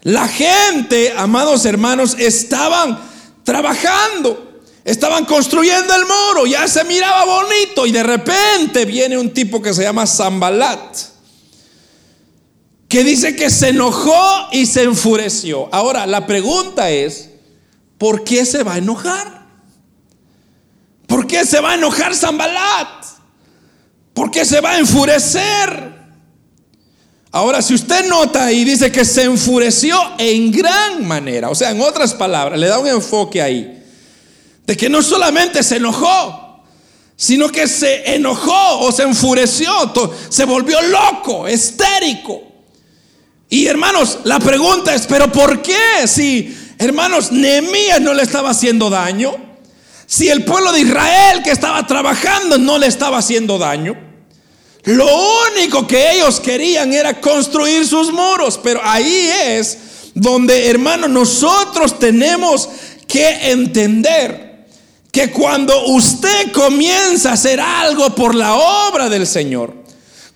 La 0.01 0.27
gente, 0.27 1.13
amados 1.15 1.65
hermanos, 1.65 2.15
estaban 2.17 2.99
trabajando, 3.43 4.61
estaban 4.83 5.25
construyendo 5.25 5.93
el 5.93 6.03
muro, 6.03 6.45
ya 6.45 6.67
se 6.67 6.83
miraba 6.85 7.25
bonito 7.25 7.85
y 7.85 7.91
de 7.91 8.03
repente 8.03 8.85
viene 8.85 9.17
un 9.17 9.33
tipo 9.33 9.61
que 9.61 9.73
se 9.73 9.83
llama 9.83 10.07
Zambalat, 10.07 11.12
que 12.93 13.03
dice 13.03 13.35
que 13.35 13.49
se 13.49 13.69
enojó 13.69 14.49
y 14.51 14.67
se 14.67 14.83
enfureció. 14.83 15.67
Ahora, 15.71 16.05
la 16.05 16.27
pregunta 16.27 16.91
es, 16.91 17.31
¿por 17.97 18.23
qué 18.23 18.45
se 18.45 18.61
va 18.61 18.75
a 18.75 18.77
enojar? 18.77 19.47
¿Por 21.07 21.25
qué 21.25 21.43
se 21.43 21.59
va 21.59 21.71
a 21.71 21.73
enojar 21.73 22.13
Zambalat? 22.13 23.03
¿Por 24.13 24.29
qué 24.29 24.45
se 24.45 24.61
va 24.61 24.73
a 24.73 24.77
enfurecer? 24.77 25.91
Ahora, 27.31 27.63
si 27.63 27.73
usted 27.73 28.07
nota 28.07 28.51
y 28.51 28.63
dice 28.63 28.91
que 28.91 29.05
se 29.05 29.23
enfureció 29.23 29.97
en 30.19 30.51
gran 30.51 31.03
manera, 31.03 31.49
o 31.49 31.55
sea, 31.55 31.71
en 31.71 31.81
otras 31.81 32.13
palabras, 32.13 32.59
le 32.59 32.67
da 32.67 32.77
un 32.77 32.87
enfoque 32.87 33.41
ahí, 33.41 33.83
de 34.67 34.77
que 34.77 34.87
no 34.87 35.01
solamente 35.01 35.63
se 35.63 35.77
enojó, 35.77 36.63
sino 37.15 37.49
que 37.49 37.67
se 37.67 38.13
enojó 38.13 38.81
o 38.81 38.91
se 38.91 39.01
enfureció, 39.01 39.71
se 40.29 40.45
volvió 40.45 40.79
loco, 40.79 41.47
estérico. 41.47 42.52
Y 43.53 43.67
hermanos, 43.67 44.19
la 44.23 44.39
pregunta 44.39 44.95
es, 44.95 45.05
¿pero 45.05 45.31
por 45.31 45.61
qué? 45.61 46.07
Si 46.07 46.57
Hermanos, 46.79 47.31
Nehemías 47.31 48.01
no 48.01 48.15
le 48.15 48.23
estaba 48.23 48.49
haciendo 48.49 48.89
daño. 48.89 49.35
Si 50.07 50.27
el 50.27 50.43
pueblo 50.43 50.71
de 50.71 50.79
Israel 50.79 51.43
que 51.43 51.51
estaba 51.51 51.85
trabajando 51.85 52.57
no 52.57 52.79
le 52.79 52.87
estaba 52.87 53.19
haciendo 53.19 53.59
daño. 53.59 53.95
Lo 54.85 55.05
único 55.51 55.85
que 55.85 56.13
ellos 56.13 56.39
querían 56.39 56.91
era 56.93 57.21
construir 57.21 57.85
sus 57.87 58.11
muros. 58.11 58.59
Pero 58.61 58.81
ahí 58.83 59.29
es 59.45 59.77
donde, 60.15 60.67
hermanos, 60.67 61.11
nosotros 61.11 61.99
tenemos 61.99 62.67
que 63.07 63.51
entender 63.51 64.65
que 65.11 65.29
cuando 65.29 65.85
usted 65.89 66.51
comienza 66.51 67.29
a 67.29 67.33
hacer 67.33 67.59
algo 67.59 68.15
por 68.15 68.33
la 68.33 68.55
obra 68.55 69.09
del 69.09 69.27
Señor, 69.27 69.82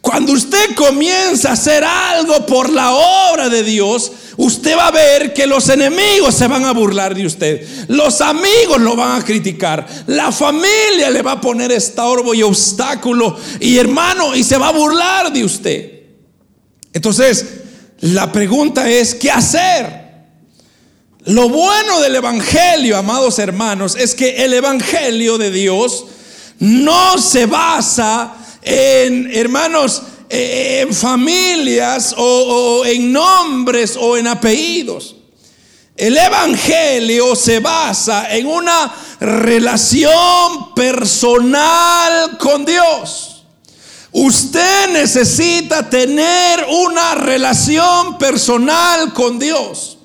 cuando 0.01 0.33
usted 0.33 0.75
comienza 0.75 1.49
a 1.49 1.53
hacer 1.53 1.83
algo 1.83 2.45
por 2.45 2.69
la 2.69 2.93
obra 2.93 3.49
de 3.49 3.63
Dios, 3.63 4.12
usted 4.38 4.77
va 4.77 4.88
a 4.88 4.91
ver 4.91 5.33
que 5.33 5.47
los 5.47 5.67
enemigos 5.69 6.36
se 6.36 6.47
van 6.47 6.65
a 6.65 6.71
burlar 6.71 7.13
de 7.13 7.25
usted. 7.25 7.67
Los 7.89 8.21
amigos 8.21 8.79
lo 8.79 8.95
van 8.95 9.19
a 9.19 9.25
criticar. 9.25 9.86
La 10.07 10.31
familia 10.31 11.10
le 11.10 11.21
va 11.21 11.33
a 11.33 11.41
poner 11.41 11.71
estorbo 11.71 12.33
y 12.33 12.43
obstáculo. 12.43 13.38
Y 13.60 13.77
hermano, 13.77 14.36
y 14.36 14.43
se 14.43 14.57
va 14.57 14.69
a 14.69 14.73
burlar 14.73 15.33
de 15.33 15.43
usted. 15.43 15.91
Entonces, 16.93 17.45
la 17.99 18.31
pregunta 18.31 18.89
es, 18.89 19.15
¿qué 19.15 19.31
hacer? 19.31 20.07
Lo 21.25 21.49
bueno 21.49 21.99
del 21.99 22.15
Evangelio, 22.15 22.97
amados 22.97 23.38
hermanos, 23.39 23.97
es 23.97 24.15
que 24.15 24.45
el 24.45 24.53
Evangelio 24.53 25.38
de 25.38 25.51
Dios 25.51 26.05
no 26.60 27.17
se 27.17 27.45
basa 27.45 28.33
en, 28.62 29.34
hermanos, 29.34 30.02
eh, 30.30 30.82
en 30.82 30.93
familias 30.93 32.13
o, 32.17 32.84
en 32.86 33.12
nombres 33.12 33.98
o 34.00 34.17
en 34.17 34.28
apellidos. 34.28 35.15
El 35.96 36.17
Evangelio 36.17 37.36
se 37.36 37.60
basa 37.60 38.36
en 38.36 38.46
una 38.46 38.93
relación 39.20 40.74
personal 40.76 42.38
con 42.38 42.65
Dios. 42.65 43.46
Usted 44.12 44.89
necesita 44.91 45.89
tener 45.89 46.65
una 46.70 47.15
relación 47.15 48.17
personal 48.17 49.13
con 49.13 49.39
Dios. 49.39 49.96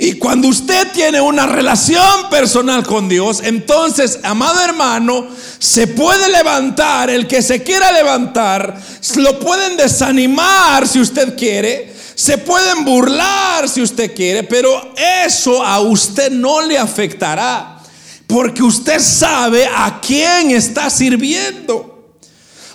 Y 0.00 0.12
cuando 0.12 0.46
usted 0.46 0.92
tiene 0.92 1.20
una 1.20 1.46
relación 1.46 2.30
personal 2.30 2.84
con 2.84 3.08
Dios, 3.08 3.40
entonces, 3.42 4.20
amado 4.22 4.62
hermano, 4.62 5.26
se 5.58 5.88
puede 5.88 6.30
levantar, 6.30 7.10
el 7.10 7.26
que 7.26 7.42
se 7.42 7.64
quiera 7.64 7.90
levantar, 7.90 8.80
lo 9.16 9.40
pueden 9.40 9.76
desanimar 9.76 10.86
si 10.86 11.00
usted 11.00 11.36
quiere, 11.36 11.92
se 12.14 12.38
pueden 12.38 12.84
burlar 12.84 13.68
si 13.68 13.82
usted 13.82 14.14
quiere, 14.14 14.44
pero 14.44 14.94
eso 15.24 15.64
a 15.64 15.80
usted 15.80 16.30
no 16.30 16.60
le 16.62 16.78
afectará, 16.78 17.80
porque 18.28 18.62
usted 18.62 19.00
sabe 19.00 19.66
a 19.66 20.00
quién 20.00 20.52
está 20.52 20.90
sirviendo. 20.90 21.96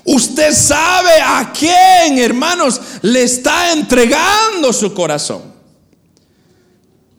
Usted 0.06 0.54
sabe 0.54 1.22
a 1.22 1.54
quién, 1.58 2.20
hermanos, 2.20 2.82
le 3.02 3.24
está 3.24 3.72
entregando 3.72 4.74
su 4.74 4.94
corazón. 4.94 5.53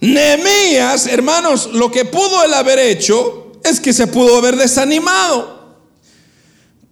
Nehemías, 0.01 1.07
hermanos, 1.07 1.71
lo 1.73 1.91
que 1.91 2.05
pudo 2.05 2.45
él 2.45 2.53
haber 2.55 2.79
hecho 2.79 3.53
es 3.65 3.81
que 3.81 3.93
se 3.93 4.07
pudo 4.07 4.37
haber 4.37 4.57
desanimado. 4.57 5.55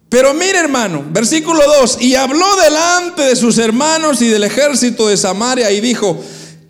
Pero 0.09 0.33
mire 0.33 0.59
hermano, 0.59 1.03
versículo 1.09 1.59
2, 1.79 1.97
y 2.01 2.15
habló 2.15 2.45
delante 2.57 3.23
de 3.23 3.35
sus 3.35 3.57
hermanos 3.57 4.21
y 4.21 4.27
del 4.27 4.43
ejército 4.43 5.07
de 5.07 5.17
Samaria 5.17 5.71
y 5.71 5.81
dijo, 5.81 6.23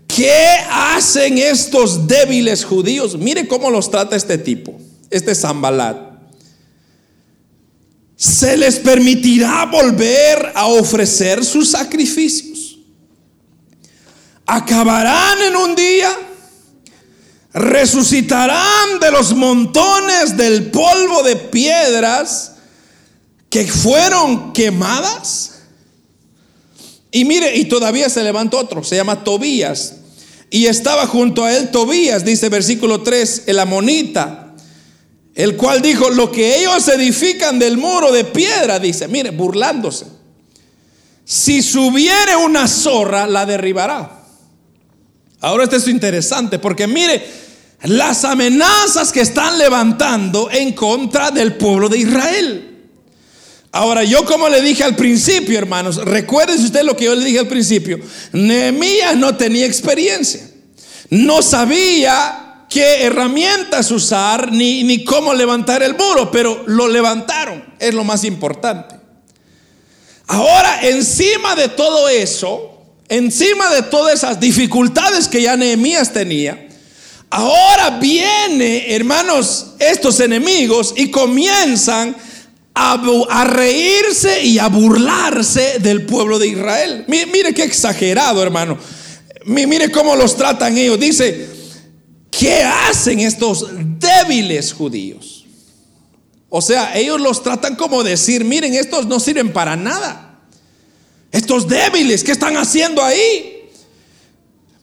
¿qué 0.07 0.33
hacen 0.69 1.37
estos 1.37 2.07
débiles 2.07 2.63
judíos? 2.63 3.17
Mire 3.17 3.47
cómo 3.47 3.69
los 3.69 3.91
trata 3.91 4.15
este 4.15 4.37
tipo, 4.37 4.79
este 5.09 5.35
Zambalat. 5.35 6.13
¿Se 8.15 8.55
les 8.55 8.79
permitirá 8.79 9.65
volver 9.65 10.53
a 10.55 10.67
ofrecer 10.67 11.43
sus 11.43 11.71
sacrificios? 11.71 12.52
¿Acabarán 14.45 15.41
en 15.41 15.55
un 15.55 15.75
día? 15.75 16.11
¿Resucitarán 17.53 18.99
de 18.99 19.11
los 19.11 19.33
montones 19.33 20.35
del 20.35 20.71
polvo 20.71 21.23
de 21.23 21.35
piedras 21.35 22.53
que 23.49 23.67
fueron 23.67 24.53
quemadas? 24.53 25.51
Y 27.11 27.25
mire, 27.25 27.55
y 27.55 27.65
todavía 27.65 28.09
se 28.09 28.23
levantó 28.23 28.57
otro, 28.57 28.83
se 28.83 28.95
llama 28.95 29.23
Tobías. 29.23 29.95
Y 30.49 30.65
estaba 30.65 31.07
junto 31.07 31.43
a 31.43 31.55
él 31.55 31.71
Tobías, 31.71 32.25
dice 32.25 32.49
versículo 32.49 33.01
3, 33.01 33.43
el 33.47 33.59
amonita 33.59 34.43
el 35.35 35.57
cual 35.57 35.81
dijo, 35.81 36.09
lo 36.11 36.31
que 36.31 36.59
ellos 36.59 36.87
edifican 36.87 37.57
del 37.57 37.77
muro 37.77 38.11
de 38.11 38.23
piedra, 38.23 38.79
dice, 38.79 39.07
mire, 39.07 39.31
burlándose. 39.31 40.05
Si 41.25 41.61
subiere 41.61 42.35
una 42.35 42.67
zorra, 42.67 43.25
la 43.25 43.45
derribará. 43.45 44.22
Ahora 45.43 45.65
esto 45.65 45.75
es 45.75 45.89
interesante, 45.89 46.57
porque 46.57 46.87
mire, 46.87 47.21
las 47.81 48.23
amenazas 48.23 49.11
que 49.11 49.19
están 49.19 49.57
levantando 49.57 50.49
en 50.49 50.71
contra 50.71 51.31
del 51.31 51.55
pueblo 51.57 51.89
de 51.89 51.97
Israel. 51.97 52.87
Ahora, 53.73 54.05
yo 54.05 54.23
como 54.23 54.47
le 54.47 54.61
dije 54.61 54.85
al 54.85 54.95
principio, 54.95 55.57
hermanos, 55.57 55.97
recuerden 55.97 56.63
usted 56.63 56.83
lo 56.83 56.95
que 56.95 57.03
yo 57.03 57.15
le 57.15 57.25
dije 57.25 57.39
al 57.39 57.49
principio, 57.49 57.99
Nehemías 58.31 59.17
no 59.17 59.35
tenía 59.35 59.65
experiencia, 59.65 60.49
no 61.09 61.41
sabía 61.41 62.65
qué 62.69 63.03
herramientas 63.03 63.91
usar 63.91 64.49
ni, 64.49 64.85
ni 64.85 65.03
cómo 65.03 65.33
levantar 65.33 65.83
el 65.83 65.97
muro, 65.97 66.31
pero 66.31 66.63
lo 66.67 66.87
levantaron, 66.87 67.65
es 67.79 67.93
lo 67.93 68.05
más 68.05 68.23
importante. 68.23 68.95
Ahora, 70.25 70.87
encima 70.87 71.53
de 71.53 71.67
todo 71.67 72.07
eso, 72.07 72.72
encima 73.09 73.69
de 73.73 73.83
todas 73.83 74.15
esas 74.15 74.39
dificultades 74.39 75.27
que 75.27 75.41
ya 75.41 75.57
Nehemías 75.57 76.13
tenía, 76.13 76.67
ahora 77.29 77.99
viene, 77.99 78.93
hermanos, 78.95 79.73
estos 79.79 80.19
enemigos 80.19 80.93
y 80.95 81.11
comienzan 81.11 82.15
a, 82.73 83.45
reírse 83.45 84.43
y 84.43 84.59
a 84.59 84.67
burlarse 84.67 85.79
del 85.79 86.05
pueblo 86.05 86.39
de 86.39 86.47
Israel. 86.47 87.05
Mire, 87.07 87.25
mire 87.27 87.53
qué 87.53 87.63
exagerado, 87.63 88.41
hermano. 88.41 88.77
Mire 89.45 89.91
cómo 89.91 90.15
los 90.15 90.35
tratan 90.35 90.77
ellos. 90.77 90.99
Dice, 90.99 91.53
¿Qué 92.37 92.63
hacen 92.63 93.19
estos 93.19 93.67
débiles 93.99 94.73
judíos? 94.73 95.45
O 96.49 96.61
sea, 96.61 96.97
ellos 96.97 97.21
los 97.21 97.43
tratan 97.43 97.75
como 97.75 98.03
decir, 98.03 98.43
miren, 98.43 98.73
estos 98.73 99.05
no 99.05 99.19
sirven 99.19 99.53
para 99.53 99.75
nada. 99.75 100.32
Estos 101.33 101.67
débiles, 101.67 102.23
¿qué 102.23 102.31
están 102.31 102.55
haciendo 102.57 103.03
ahí? 103.03 103.67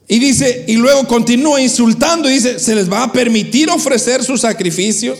Y 0.09 0.19
dice, 0.19 0.65
y 0.67 0.75
luego 0.75 1.07
continúa 1.07 1.61
insultando 1.61 2.29
y 2.29 2.35
dice, 2.35 2.59
¿se 2.59 2.75
les 2.75 2.91
va 2.91 3.05
a 3.05 3.13
permitir 3.13 3.71
ofrecer 3.71 4.25
sus 4.25 4.41
sacrificios? 4.41 5.17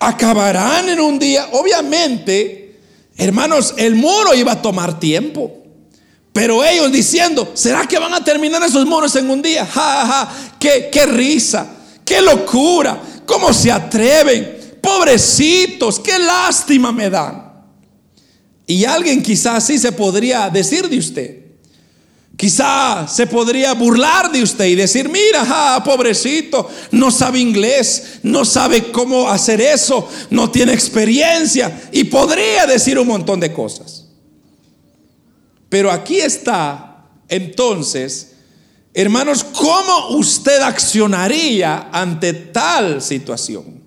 Acabarán 0.00 0.88
en 0.88 1.00
un 1.00 1.20
día. 1.20 1.48
Obviamente, 1.52 2.80
hermanos, 3.16 3.74
el 3.76 3.94
muro 3.94 4.34
iba 4.34 4.50
a 4.50 4.60
tomar 4.60 4.98
tiempo. 4.98 5.56
Pero 6.32 6.64
ellos 6.64 6.90
diciendo, 6.90 7.52
¿será 7.54 7.86
que 7.86 8.00
van 8.00 8.12
a 8.12 8.24
terminar 8.24 8.60
esos 8.64 8.84
muros 8.86 9.14
en 9.14 9.30
un 9.30 9.40
día? 9.40 9.64
Ja, 9.64 10.04
ja, 10.04 10.56
qué, 10.58 10.88
qué 10.90 11.06
risa, 11.06 11.68
qué 12.04 12.20
locura, 12.20 13.00
cómo 13.24 13.52
se 13.52 13.70
atreven. 13.70 14.78
Pobrecitos, 14.82 16.00
qué 16.00 16.18
lástima 16.18 16.90
me 16.90 17.08
dan. 17.08 17.49
Y 18.70 18.84
alguien 18.84 19.20
quizás 19.20 19.66
sí 19.66 19.80
se 19.80 19.90
podría 19.90 20.48
decir 20.48 20.88
de 20.88 20.96
usted. 20.96 21.38
Quizá 22.36 23.08
se 23.08 23.26
podría 23.26 23.74
burlar 23.74 24.30
de 24.30 24.44
usted 24.44 24.66
y 24.66 24.76
decir, 24.76 25.08
mira, 25.08 25.82
pobrecito, 25.84 26.70
no 26.92 27.10
sabe 27.10 27.40
inglés, 27.40 28.20
no 28.22 28.44
sabe 28.44 28.92
cómo 28.92 29.28
hacer 29.28 29.60
eso, 29.60 30.08
no 30.30 30.52
tiene 30.52 30.72
experiencia 30.72 31.90
y 31.90 32.04
podría 32.04 32.64
decir 32.64 32.96
un 32.96 33.08
montón 33.08 33.40
de 33.40 33.52
cosas. 33.52 34.06
Pero 35.68 35.90
aquí 35.90 36.20
está, 36.20 37.08
entonces, 37.28 38.34
hermanos, 38.94 39.42
¿cómo 39.42 40.10
usted 40.10 40.60
accionaría 40.60 41.88
ante 41.90 42.32
tal 42.32 43.02
situación? 43.02 43.79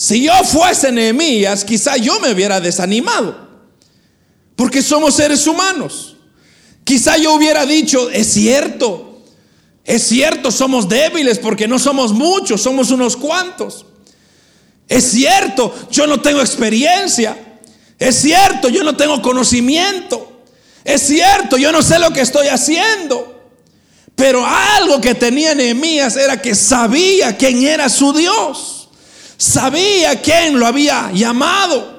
Si 0.00 0.22
yo 0.22 0.32
fuese 0.44 0.92
Nehemías, 0.92 1.64
quizá 1.64 1.96
yo 1.96 2.20
me 2.20 2.30
hubiera 2.30 2.60
desanimado, 2.60 3.36
porque 4.54 4.80
somos 4.80 5.16
seres 5.16 5.44
humanos. 5.44 6.14
Quizá 6.84 7.16
yo 7.16 7.34
hubiera 7.34 7.66
dicho, 7.66 8.08
es 8.08 8.32
cierto, 8.32 9.24
es 9.82 10.04
cierto, 10.04 10.52
somos 10.52 10.88
débiles 10.88 11.40
porque 11.40 11.66
no 11.66 11.80
somos 11.80 12.12
muchos, 12.12 12.62
somos 12.62 12.92
unos 12.92 13.16
cuantos. 13.16 13.86
Es 14.88 15.10
cierto, 15.10 15.74
yo 15.90 16.06
no 16.06 16.20
tengo 16.20 16.42
experiencia. 16.42 17.58
Es 17.98 18.20
cierto, 18.20 18.68
yo 18.68 18.84
no 18.84 18.96
tengo 18.96 19.20
conocimiento. 19.20 20.44
Es 20.84 21.02
cierto, 21.08 21.56
yo 21.56 21.72
no 21.72 21.82
sé 21.82 21.98
lo 21.98 22.12
que 22.12 22.20
estoy 22.20 22.46
haciendo. 22.46 23.50
Pero 24.14 24.46
algo 24.46 25.00
que 25.00 25.16
tenía 25.16 25.56
Nehemías 25.56 26.14
era 26.14 26.40
que 26.40 26.54
sabía 26.54 27.36
quién 27.36 27.64
era 27.64 27.88
su 27.88 28.12
Dios. 28.12 28.77
Sabía 29.38 30.20
quién 30.20 30.58
lo 30.58 30.66
había 30.66 31.12
llamado. 31.12 31.96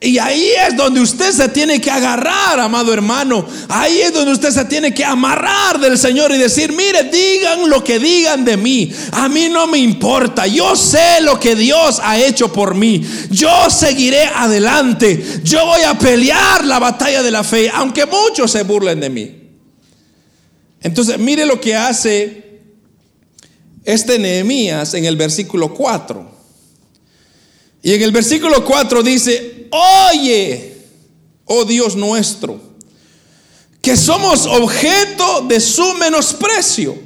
Y 0.00 0.18
ahí 0.18 0.50
es 0.68 0.76
donde 0.76 1.00
usted 1.00 1.32
se 1.32 1.48
tiene 1.48 1.80
que 1.80 1.90
agarrar, 1.90 2.60
amado 2.60 2.92
hermano. 2.92 3.46
Ahí 3.68 4.00
es 4.00 4.12
donde 4.12 4.32
usted 4.32 4.50
se 4.50 4.64
tiene 4.66 4.92
que 4.92 5.04
amarrar 5.04 5.80
del 5.80 5.96
Señor 5.96 6.32
y 6.32 6.38
decir, 6.38 6.72
mire, 6.72 7.04
digan 7.04 7.70
lo 7.70 7.82
que 7.82 7.98
digan 7.98 8.44
de 8.44 8.56
mí. 8.56 8.92
A 9.12 9.28
mí 9.28 9.48
no 9.48 9.66
me 9.68 9.78
importa. 9.78 10.46
Yo 10.46 10.76
sé 10.76 11.20
lo 11.22 11.40
que 11.40 11.54
Dios 11.54 12.00
ha 12.02 12.18
hecho 12.18 12.52
por 12.52 12.74
mí. 12.74 13.00
Yo 13.30 13.70
seguiré 13.70 14.24
adelante. 14.24 15.40
Yo 15.44 15.64
voy 15.64 15.82
a 15.82 15.96
pelear 15.96 16.64
la 16.64 16.78
batalla 16.78 17.22
de 17.22 17.30
la 17.30 17.42
fe, 17.42 17.70
aunque 17.72 18.04
muchos 18.06 18.50
se 18.50 18.64
burlen 18.64 19.00
de 19.00 19.08
mí. 19.08 19.40
Entonces, 20.82 21.18
mire 21.18 21.46
lo 21.46 21.58
que 21.60 21.74
hace 21.74 22.60
este 23.84 24.18
Nehemías 24.18 24.92
en 24.94 25.06
el 25.06 25.16
versículo 25.16 25.72
4. 25.72 26.35
Y 27.86 27.94
en 27.94 28.02
el 28.02 28.10
versículo 28.10 28.64
4 28.64 29.00
dice, 29.04 29.68
oye, 29.70 30.76
oh 31.44 31.64
Dios 31.64 31.94
nuestro, 31.94 32.60
que 33.80 33.96
somos 33.96 34.44
objeto 34.44 35.42
de 35.42 35.60
su 35.60 35.94
menosprecio. 35.94 36.98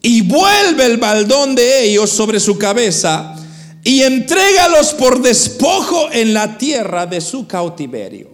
Y 0.00 0.22
vuelve 0.22 0.86
el 0.86 0.96
baldón 0.96 1.54
de 1.54 1.84
ellos 1.84 2.08
sobre 2.08 2.40
su 2.40 2.56
cabeza 2.56 3.36
y 3.84 4.00
entrégalos 4.00 4.94
por 4.94 5.20
despojo 5.20 6.10
en 6.10 6.32
la 6.32 6.56
tierra 6.56 7.04
de 7.04 7.20
su 7.20 7.46
cautiverio. 7.46 8.30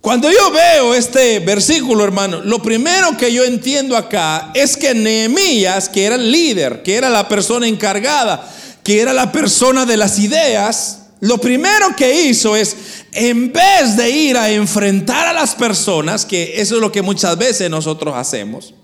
Cuando 0.00 0.28
yo 0.28 0.50
veo 0.50 0.92
este 0.92 1.38
versículo, 1.38 2.02
hermano, 2.02 2.40
lo 2.40 2.60
primero 2.60 3.16
que 3.16 3.32
yo 3.32 3.44
entiendo 3.44 3.96
acá 3.96 4.50
es 4.54 4.76
que 4.76 4.92
Nehemías, 4.92 5.88
que 5.88 6.04
era 6.04 6.16
el 6.16 6.32
líder, 6.32 6.82
que 6.82 6.96
era 6.96 7.08
la 7.08 7.28
persona 7.28 7.68
encargada 7.68 8.56
que 8.90 9.00
era 9.00 9.12
la 9.12 9.30
persona 9.30 9.86
de 9.86 9.96
las 9.96 10.18
ideas, 10.18 11.02
lo 11.20 11.38
primero 11.38 11.94
que 11.96 12.24
hizo 12.24 12.56
es, 12.56 12.76
en 13.12 13.52
vez 13.52 13.96
de 13.96 14.10
ir 14.10 14.36
a 14.36 14.50
enfrentar 14.50 15.28
a 15.28 15.32
las 15.32 15.54
personas, 15.54 16.26
que 16.26 16.60
eso 16.60 16.74
es 16.74 16.80
lo 16.80 16.90
que 16.90 17.00
muchas 17.00 17.38
veces 17.38 17.70
nosotros 17.70 18.16
hacemos, 18.16 18.74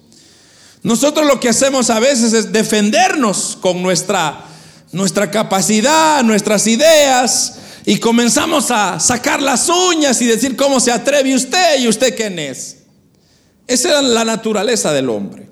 nosotros 0.84 1.26
lo 1.26 1.40
que 1.40 1.48
hacemos 1.48 1.90
a 1.90 1.98
veces 1.98 2.32
es 2.34 2.52
defendernos 2.52 3.58
con 3.60 3.82
nuestra, 3.82 4.44
nuestra 4.92 5.28
capacidad, 5.28 6.22
nuestras 6.22 6.68
ideas, 6.68 7.54
y 7.84 7.98
comenzamos 7.98 8.70
a 8.70 9.00
sacar 9.00 9.42
las 9.42 9.68
uñas 9.68 10.22
y 10.22 10.26
decir 10.26 10.54
cómo 10.54 10.78
se 10.78 10.92
atreve 10.92 11.34
usted 11.34 11.80
y 11.80 11.88
usted 11.88 12.14
quién 12.14 12.38
es. 12.38 12.76
Esa 13.66 13.98
es 13.98 14.04
la 14.04 14.24
naturaleza 14.24 14.92
del 14.92 15.10
hombre. 15.10 15.48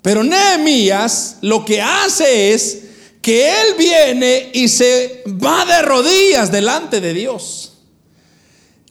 Pero 0.00 0.24
Nehemías 0.24 1.36
lo 1.42 1.66
que 1.66 1.82
hace 1.82 2.54
es 2.54 2.84
que 3.20 3.48
él 3.48 3.74
viene 3.78 4.50
y 4.54 4.68
se 4.68 5.22
va 5.26 5.64
de 5.64 5.82
rodillas 5.82 6.50
delante 6.50 7.00
de 7.00 7.12
Dios. 7.12 7.72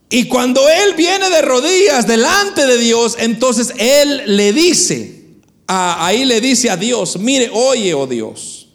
Y 0.10 0.26
cuando 0.28 0.68
él 0.68 0.96
viene 0.96 1.30
de 1.30 1.42
rodillas 1.42 2.08
delante 2.08 2.66
de 2.66 2.78
Dios, 2.78 3.16
entonces 3.20 3.74
él 3.78 4.24
le 4.26 4.54
dice, 4.54 5.24
ahí 5.68 6.26
le 6.26 6.42
dice 6.42 6.70
a 6.70 6.78
Dios, 6.78 7.18
mire, 7.18 7.50
oye, 7.54 7.94
oh 7.94 8.08
Dios, 8.08 8.70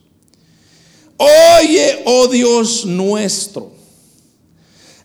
oye, 1.16 2.02
oh 2.04 2.28
Dios 2.28 2.86
nuestro. 2.86 3.72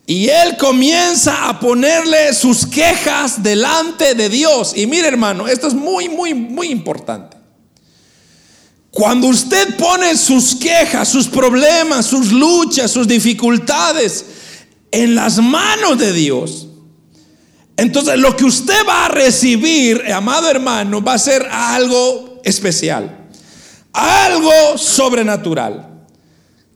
Y 0.06 0.28
él 0.28 0.58
comienza 0.58 1.50
a 1.50 1.60
ponerle 1.60 2.34
sus 2.34 2.66
quejas 2.66 3.44
delante 3.44 4.16
de 4.16 4.28
Dios. 4.28 4.74
Y 4.76 4.88
mire 4.88 5.08
hermano, 5.08 5.48
esto 5.48 5.68
es 5.68 5.76
muy, 5.76 6.10
muy, 6.10 6.34
muy 6.34 6.70
importante. 6.70 7.39
Cuando 8.92 9.28
usted 9.28 9.78
pone 9.78 10.18
sus 10.18 10.56
quejas, 10.56 11.08
sus 11.08 11.28
problemas, 11.28 12.06
sus 12.06 12.32
luchas, 12.32 12.92
sus 12.92 13.08
dificultades 13.08 14.26
en 14.92 15.16
las 15.16 15.38
manos 15.38 16.00
de 16.00 16.12
Dios, 16.12 16.68
entonces 17.78 18.20
lo 18.20 18.36
que 18.36 18.46
usted 18.46 18.86
va 18.88 19.06
a 19.06 19.10
recibir, 19.10 20.12
amado 20.12 20.50
hermano, 20.50 21.02
va 21.02 21.14
a 21.14 21.20
ser 21.20 21.48
algo 21.50 22.42
especial, 22.44 23.30
algo 23.94 24.78
sobrenatural. 24.78 25.88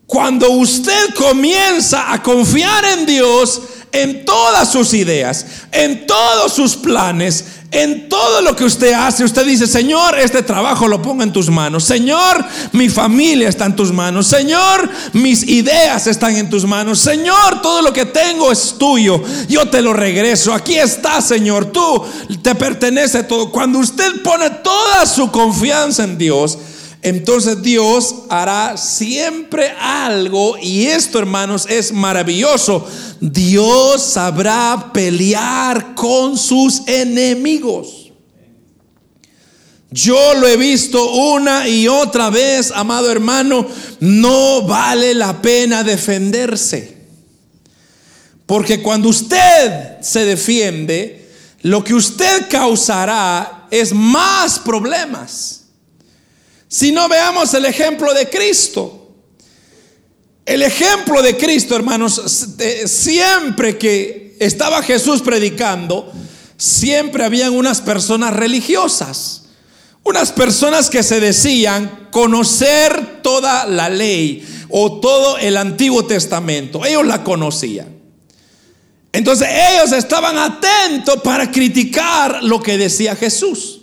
Cuando 0.06 0.50
usted 0.50 1.14
comienza 1.14 2.12
a 2.12 2.22
confiar 2.22 2.84
en 2.84 3.06
Dios 3.06 3.60
en 3.90 4.24
todas 4.24 4.70
sus 4.70 4.92
ideas, 4.94 5.46
en 5.72 6.06
todos 6.06 6.52
sus 6.52 6.76
planes, 6.76 7.44
en 7.74 8.08
todo 8.08 8.40
lo 8.40 8.54
que 8.54 8.62
usted 8.62 8.92
hace, 8.92 9.24
usted 9.24 9.44
dice, 9.44 9.66
Señor, 9.66 10.16
este 10.16 10.42
trabajo 10.42 10.86
lo 10.86 11.02
pongo 11.02 11.24
en 11.24 11.32
tus 11.32 11.50
manos. 11.50 11.82
Señor, 11.82 12.44
mi 12.70 12.88
familia 12.88 13.48
está 13.48 13.66
en 13.66 13.74
tus 13.74 13.92
manos. 13.92 14.28
Señor, 14.28 14.88
mis 15.12 15.42
ideas 15.42 16.06
están 16.06 16.36
en 16.36 16.48
tus 16.48 16.64
manos. 16.64 17.00
Señor, 17.00 17.60
todo 17.62 17.82
lo 17.82 17.92
que 17.92 18.06
tengo 18.06 18.52
es 18.52 18.76
tuyo. 18.78 19.20
Yo 19.48 19.68
te 19.68 19.82
lo 19.82 19.92
regreso. 19.92 20.54
Aquí 20.54 20.78
está, 20.78 21.20
Señor. 21.20 21.66
Tú 21.66 22.04
te 22.42 22.54
pertenece 22.54 23.24
todo. 23.24 23.50
Cuando 23.50 23.80
usted 23.80 24.22
pone 24.22 24.50
toda 24.50 25.04
su 25.04 25.32
confianza 25.32 26.04
en 26.04 26.16
Dios, 26.16 26.56
entonces 27.04 27.60
Dios 27.60 28.14
hará 28.30 28.78
siempre 28.78 29.70
algo 29.78 30.56
y 30.56 30.86
esto 30.86 31.18
hermanos 31.18 31.66
es 31.68 31.92
maravilloso. 31.92 32.88
Dios 33.20 34.02
sabrá 34.02 34.90
pelear 34.90 35.94
con 35.94 36.38
sus 36.38 36.80
enemigos. 36.86 38.10
Yo 39.90 40.32
lo 40.40 40.48
he 40.48 40.56
visto 40.56 41.12
una 41.12 41.68
y 41.68 41.88
otra 41.88 42.30
vez, 42.30 42.72
amado 42.74 43.12
hermano, 43.12 43.66
no 44.00 44.62
vale 44.62 45.12
la 45.12 45.42
pena 45.42 45.84
defenderse. 45.84 46.96
Porque 48.46 48.80
cuando 48.80 49.10
usted 49.10 50.00
se 50.00 50.24
defiende, 50.24 51.30
lo 51.60 51.84
que 51.84 51.92
usted 51.92 52.48
causará 52.48 53.66
es 53.70 53.92
más 53.92 54.58
problemas. 54.58 55.63
Si 56.74 56.90
no 56.90 57.08
veamos 57.08 57.54
el 57.54 57.66
ejemplo 57.66 58.12
de 58.12 58.28
Cristo. 58.28 59.12
El 60.44 60.60
ejemplo 60.60 61.22
de 61.22 61.36
Cristo, 61.36 61.76
hermanos, 61.76 62.20
siempre 62.86 63.78
que 63.78 64.36
estaba 64.40 64.82
Jesús 64.82 65.22
predicando, 65.22 66.10
siempre 66.56 67.24
habían 67.24 67.52
unas 67.52 67.80
personas 67.80 68.34
religiosas. 68.34 69.44
Unas 70.02 70.32
personas 70.32 70.90
que 70.90 71.04
se 71.04 71.20
decían 71.20 72.08
conocer 72.10 73.22
toda 73.22 73.66
la 73.66 73.88
ley 73.88 74.44
o 74.68 74.98
todo 74.98 75.38
el 75.38 75.56
Antiguo 75.56 76.06
Testamento. 76.06 76.84
Ellos 76.84 77.06
la 77.06 77.22
conocían. 77.22 78.00
Entonces 79.12 79.46
ellos 79.70 79.92
estaban 79.92 80.36
atentos 80.38 81.22
para 81.22 81.52
criticar 81.52 82.42
lo 82.42 82.60
que 82.60 82.76
decía 82.76 83.14
Jesús. 83.14 83.73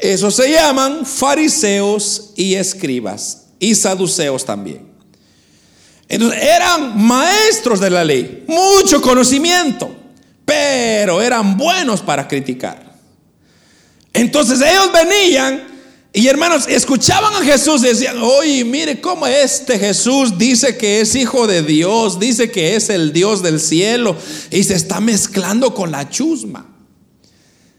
Eso 0.00 0.30
se 0.30 0.50
llaman 0.50 1.04
fariseos 1.04 2.32
y 2.36 2.54
escribas 2.54 3.46
y 3.58 3.74
saduceos 3.74 4.44
también. 4.44 4.88
Entonces 6.08 6.42
eran 6.42 7.00
maestros 7.00 7.78
de 7.78 7.90
la 7.90 8.02
ley, 8.02 8.44
mucho 8.48 9.00
conocimiento, 9.00 9.94
pero 10.44 11.22
eran 11.22 11.56
buenos 11.56 12.00
para 12.00 12.26
criticar. 12.26 12.96
Entonces 14.12 14.60
ellos 14.60 14.90
venían 14.92 15.70
y 16.12 16.26
hermanos, 16.26 16.66
escuchaban 16.66 17.32
a 17.34 17.44
Jesús 17.44 17.82
y 17.84 17.88
decían, 17.88 18.20
oye, 18.20 18.64
mire 18.64 19.00
cómo 19.00 19.28
este 19.28 19.78
Jesús 19.78 20.36
dice 20.36 20.76
que 20.76 21.00
es 21.00 21.14
hijo 21.14 21.46
de 21.46 21.62
Dios, 21.62 22.18
dice 22.18 22.50
que 22.50 22.74
es 22.74 22.90
el 22.90 23.12
Dios 23.12 23.42
del 23.42 23.60
cielo 23.60 24.16
y 24.50 24.64
se 24.64 24.74
está 24.74 24.98
mezclando 24.98 25.72
con 25.72 25.92
la 25.92 26.08
chusma. 26.10 26.69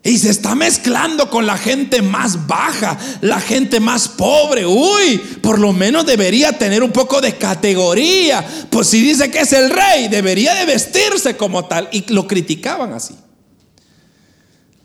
Y 0.04 0.18
se 0.18 0.32
está 0.32 0.56
mezclando 0.56 1.30
con 1.30 1.46
la 1.46 1.58
gente 1.58 2.02
más 2.02 2.48
baja, 2.48 2.98
la 3.22 3.40
gente 3.40 3.80
más 3.80 4.08
pobre. 4.08 4.66
Uy, 4.66 5.18
por 5.42 5.60
lo 5.60 5.74
menos 5.74 6.08
debería 6.08 6.58
tener 6.58 6.82
un 6.82 6.92
poco 6.92 7.22
de 7.22 7.38
categoría. 7.38 8.44
Pues 8.72 8.88
si 8.88 9.00
dice 9.00 9.30
que 9.30 9.42
es 9.42 9.54
el 9.54 9.70
rey, 9.70 10.08
debería 10.08 10.56
de 10.56 10.66
vestirse 10.66 11.38
como 11.38 11.66
tal. 11.66 11.88
Y 11.92 12.12
lo 12.12 12.28
criticaban 12.28 12.94
así. 12.94 13.16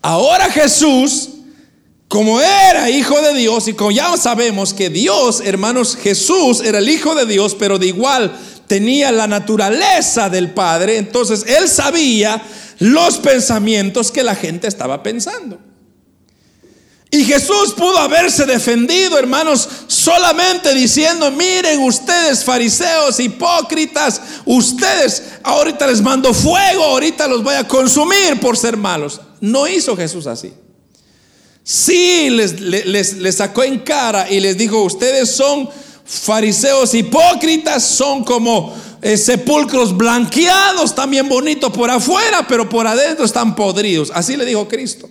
Ahora 0.03 0.51
Jesús, 0.51 1.29
como 2.07 2.39
era 2.39 2.87
hijo 2.91 3.19
de 3.19 3.33
Dios, 3.33 3.67
y 3.67 3.73
como 3.73 3.89
ya 3.89 4.15
sabemos 4.17 4.71
que 4.71 4.91
Dios, 4.91 5.41
hermanos, 5.43 5.97
Jesús 5.97 6.61
era 6.61 6.77
el 6.77 6.87
hijo 6.89 7.15
de 7.15 7.25
Dios, 7.25 7.55
pero 7.55 7.79
de 7.79 7.87
igual 7.87 8.37
tenía 8.67 9.11
la 9.11 9.27
naturaleza 9.27 10.29
del 10.29 10.51
Padre, 10.51 10.97
entonces 10.97 11.45
él 11.47 11.67
sabía 11.67 12.41
los 12.79 13.17
pensamientos 13.17 14.11
que 14.11 14.23
la 14.23 14.35
gente 14.35 14.67
estaba 14.67 15.01
pensando. 15.01 15.59
Y 17.09 17.23
Jesús 17.23 17.73
pudo 17.75 17.97
haberse 17.99 18.45
defendido, 18.45 19.17
hermanos, 19.17 19.67
solamente 19.87 20.73
diciendo, 20.73 21.31
miren 21.31 21.81
ustedes 21.81 22.43
fariseos, 22.43 23.19
hipócritas, 23.21 24.21
ustedes 24.45 25.23
ahorita 25.41 25.87
les 25.87 26.01
mando 26.01 26.33
fuego, 26.33 26.83
ahorita 26.83 27.27
los 27.29 27.43
voy 27.43 27.55
a 27.55 27.65
consumir 27.65 28.39
por 28.41 28.57
ser 28.57 28.75
malos. 28.75 29.21
No 29.39 29.67
hizo 29.69 29.95
Jesús 29.95 30.27
así. 30.27 30.53
Sí 31.63 32.29
les, 32.29 32.59
les, 32.59 33.13
les 33.13 33.35
sacó 33.35 33.63
en 33.63 33.79
cara 33.79 34.29
y 34.29 34.41
les 34.41 34.57
dijo, 34.57 34.83
ustedes 34.83 35.31
son 35.31 35.69
fariseos 36.07 36.93
hipócritas, 36.93 37.83
son 37.83 38.23
como 38.23 38.73
eh, 39.01 39.17
sepulcros 39.17 39.95
blanqueados, 39.95 40.95
también 40.95 41.27
bonitos 41.27 41.71
por 41.71 41.89
afuera, 41.91 42.45
pero 42.47 42.67
por 42.67 42.87
adentro 42.87 43.25
están 43.25 43.55
podridos. 43.55 44.11
Así 44.13 44.37
le 44.37 44.45
dijo 44.45 44.67
Cristo. 44.67 45.09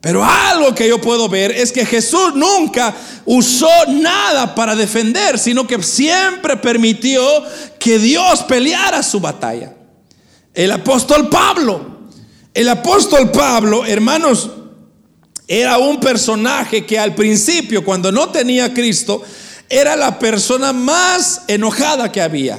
Pero 0.00 0.22
algo 0.22 0.74
que 0.74 0.86
yo 0.86 1.00
puedo 1.00 1.30
ver 1.30 1.50
es 1.50 1.72
que 1.72 1.86
Jesús 1.86 2.34
nunca 2.34 2.94
usó 3.24 3.70
nada 3.88 4.54
para 4.54 4.76
defender, 4.76 5.38
sino 5.38 5.66
que 5.66 5.82
siempre 5.82 6.58
permitió 6.58 7.22
que 7.78 7.98
Dios 7.98 8.42
peleara 8.42 9.02
su 9.02 9.18
batalla. 9.18 9.72
El 10.52 10.72
apóstol 10.72 11.30
Pablo, 11.30 12.00
el 12.52 12.68
apóstol 12.68 13.30
Pablo, 13.30 13.86
hermanos, 13.86 14.50
era 15.48 15.78
un 15.78 15.98
personaje 16.00 16.84
que 16.84 16.98
al 16.98 17.14
principio, 17.14 17.82
cuando 17.82 18.12
no 18.12 18.28
tenía 18.28 18.74
Cristo, 18.74 19.22
era 19.68 19.96
la 19.96 20.18
persona 20.18 20.72
más 20.72 21.42
enojada 21.48 22.10
que 22.12 22.22
había. 22.22 22.58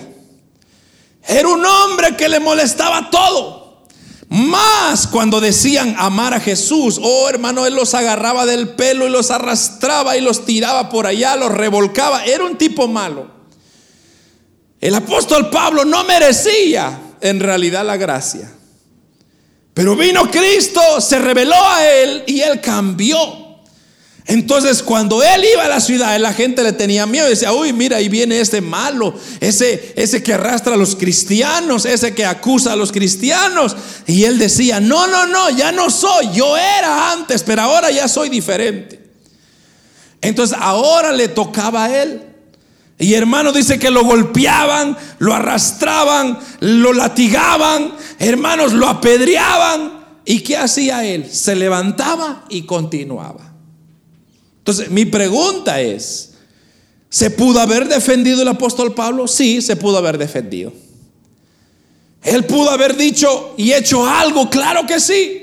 Era 1.27 1.47
un 1.47 1.65
hombre 1.65 2.15
que 2.15 2.29
le 2.29 2.39
molestaba 2.39 3.09
todo. 3.09 3.85
Más 4.27 5.07
cuando 5.07 5.39
decían 5.39 5.95
amar 5.97 6.33
a 6.33 6.39
Jesús. 6.39 6.99
Oh 7.01 7.29
hermano, 7.29 7.65
él 7.65 7.75
los 7.75 7.93
agarraba 7.93 8.45
del 8.45 8.69
pelo 8.69 9.07
y 9.07 9.09
los 9.09 9.31
arrastraba 9.31 10.17
y 10.17 10.21
los 10.21 10.45
tiraba 10.45 10.89
por 10.89 11.07
allá, 11.07 11.35
los 11.35 11.51
revolcaba. 11.51 12.25
Era 12.25 12.43
un 12.43 12.57
tipo 12.57 12.87
malo. 12.87 13.27
El 14.81 14.93
apóstol 14.95 15.49
Pablo 15.49 15.85
no 15.85 16.03
merecía 16.03 16.99
en 17.21 17.39
realidad 17.39 17.85
la 17.85 17.97
gracia. 17.97 18.51
Pero 19.73 19.95
vino 19.95 20.29
Cristo, 20.31 21.01
se 21.01 21.19
reveló 21.19 21.55
a 21.55 21.85
él 21.85 22.23
y 22.27 22.41
él 22.41 22.61
cambió. 22.61 23.44
Entonces 24.27 24.81
cuando 24.81 25.21
él 25.21 25.45
iba 25.53 25.65
a 25.65 25.67
la 25.67 25.79
ciudad, 25.79 26.17
la 26.19 26.33
gente 26.33 26.63
le 26.63 26.73
tenía 26.73 27.05
miedo. 27.05 27.27
Decía, 27.27 27.53
uy, 27.53 27.73
mira, 27.73 27.97
ahí 27.97 28.09
viene 28.09 28.39
ese 28.39 28.59
malo, 28.59 29.13
ese, 29.39 29.93
ese 29.95 30.23
que 30.23 30.33
arrastra 30.33 30.73
a 30.73 30.77
los 30.77 30.95
cristianos, 30.95 31.85
ese 31.85 32.15
que 32.15 32.25
acusa 32.25 32.73
a 32.73 32.75
los 32.75 32.91
cristianos. 32.91 33.75
Y 34.07 34.23
él 34.23 34.39
decía, 34.39 34.79
no, 34.79 35.05
no, 35.05 35.27
no, 35.27 35.51
ya 35.51 35.71
no 35.71 35.91
soy, 35.91 36.29
yo 36.33 36.57
era 36.57 37.11
antes, 37.11 37.43
pero 37.43 37.61
ahora 37.61 37.91
ya 37.91 38.07
soy 38.07 38.29
diferente. 38.29 38.99
Entonces 40.21 40.57
ahora 40.59 41.11
le 41.11 41.27
tocaba 41.27 41.85
a 41.85 42.01
él. 42.01 42.23
Y 42.97 43.13
hermano 43.13 43.51
dice 43.51 43.77
que 43.77 43.91
lo 43.91 44.05
golpeaban, 44.05 44.97
lo 45.19 45.35
arrastraban, 45.35 46.39
lo 46.61 46.93
latigaban, 46.93 47.93
hermanos 48.17 48.73
lo 48.73 48.87
apedreaban. 48.87 50.03
¿Y 50.25 50.39
qué 50.39 50.57
hacía 50.57 51.05
él? 51.05 51.31
Se 51.31 51.55
levantaba 51.55 52.45
y 52.49 52.63
continuaba. 52.63 53.54
Entonces, 54.65 54.89
mi 54.89 55.05
pregunta 55.05 55.79
es, 55.79 56.31
¿se 57.09 57.29
pudo 57.29 57.59
haber 57.59 57.87
defendido 57.87 58.41
el 58.41 58.47
apóstol 58.47 58.93
Pablo? 58.95 59.27
Sí, 59.27 59.61
se 59.61 59.75
pudo 59.75 59.97
haber 59.97 60.17
defendido. 60.17 60.73
Él 62.23 62.45
pudo 62.45 62.71
haber 62.71 62.97
dicho 62.97 63.53
y 63.57 63.71
hecho 63.73 64.05
algo, 64.05 64.49
claro 64.49 64.87
que 64.87 64.99
sí. 64.99 65.41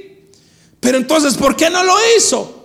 Pero 0.80 0.98
entonces, 0.98 1.34
¿por 1.34 1.54
qué 1.54 1.70
no 1.70 1.84
lo 1.84 1.94
hizo? 2.16 2.62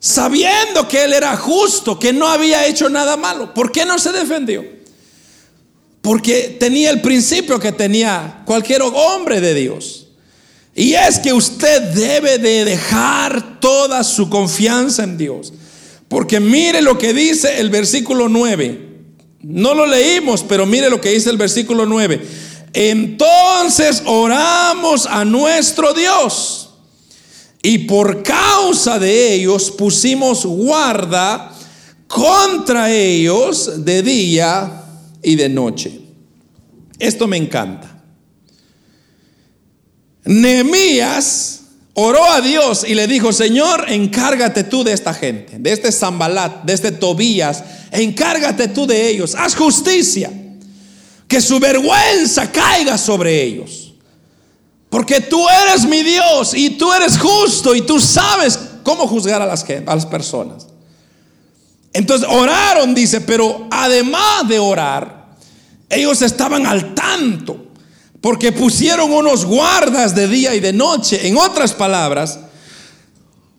sabiendo 0.00 0.88
que 0.88 1.04
él 1.04 1.12
era 1.12 1.36
justo, 1.36 1.98
que 1.98 2.12
no 2.12 2.26
había 2.26 2.66
hecho 2.66 2.88
nada 2.88 3.16
malo. 3.16 3.52
¿Por 3.54 3.70
qué 3.70 3.84
no 3.84 3.98
se 3.98 4.10
defendió? 4.10 4.64
Porque 6.00 6.56
tenía 6.58 6.90
el 6.90 7.02
principio 7.02 7.60
que 7.60 7.70
tenía 7.70 8.42
cualquier 8.46 8.80
hombre 8.82 9.40
de 9.42 9.54
Dios. 9.54 10.06
Y 10.74 10.94
es 10.94 11.18
que 11.18 11.34
usted 11.34 11.82
debe 11.92 12.38
de 12.38 12.64
dejar 12.64 13.60
toda 13.60 14.02
su 14.02 14.30
confianza 14.30 15.04
en 15.04 15.18
Dios. 15.18 15.52
Porque 16.10 16.40
mire 16.40 16.82
lo 16.82 16.98
que 16.98 17.14
dice 17.14 17.60
el 17.60 17.70
versículo 17.70 18.28
9. 18.28 18.88
No 19.42 19.74
lo 19.74 19.86
leímos, 19.86 20.42
pero 20.42 20.66
mire 20.66 20.90
lo 20.90 21.00
que 21.00 21.10
dice 21.10 21.30
el 21.30 21.36
versículo 21.36 21.86
9. 21.86 22.20
Entonces 22.72 24.02
oramos 24.06 25.06
a 25.06 25.24
nuestro 25.24 25.94
Dios 25.94 26.70
y 27.62 27.78
por 27.78 28.24
causa 28.24 28.98
de 28.98 29.34
ellos 29.34 29.70
pusimos 29.70 30.44
guarda 30.44 31.52
contra 32.08 32.90
ellos 32.90 33.84
de 33.84 34.02
día 34.02 34.84
y 35.22 35.36
de 35.36 35.48
noche. 35.48 36.00
Esto 36.98 37.28
me 37.28 37.36
encanta. 37.36 38.02
Nehemías 40.24 41.59
oró 42.02 42.24
a 42.24 42.40
Dios 42.40 42.84
y 42.86 42.94
le 42.94 43.06
dijo, 43.06 43.32
Señor, 43.32 43.84
encárgate 43.88 44.64
tú 44.64 44.84
de 44.84 44.92
esta 44.92 45.12
gente, 45.12 45.58
de 45.58 45.72
este 45.72 45.92
Zambalat, 45.92 46.64
de 46.64 46.72
este 46.72 46.92
Tobías, 46.92 47.62
encárgate 47.90 48.68
tú 48.68 48.86
de 48.86 49.08
ellos, 49.10 49.34
haz 49.34 49.54
justicia, 49.54 50.30
que 51.28 51.40
su 51.40 51.60
vergüenza 51.60 52.50
caiga 52.50 52.96
sobre 52.98 53.42
ellos. 53.42 53.94
Porque 54.88 55.20
tú 55.20 55.46
eres 55.48 55.84
mi 55.86 56.02
Dios 56.02 56.52
y 56.54 56.70
tú 56.70 56.92
eres 56.92 57.16
justo 57.16 57.74
y 57.74 57.82
tú 57.82 58.00
sabes 58.00 58.58
cómo 58.82 59.06
juzgar 59.06 59.40
a 59.40 59.46
las, 59.46 60.06
personas. 60.06 60.66
Entonces 61.92 62.28
oraron, 62.28 62.94
dice, 62.94 63.20
pero 63.20 63.68
además 63.70 64.48
de 64.48 64.58
orar, 64.58 65.36
ellos 65.88 66.22
estaban 66.22 66.66
al 66.66 66.94
tanto, 66.94 67.69
porque 68.20 68.52
pusieron 68.52 69.12
unos 69.12 69.44
guardas 69.44 70.14
de 70.14 70.28
día 70.28 70.54
y 70.54 70.60
de 70.60 70.72
noche. 70.72 71.26
En 71.26 71.36
otras 71.36 71.72
palabras, 71.72 72.40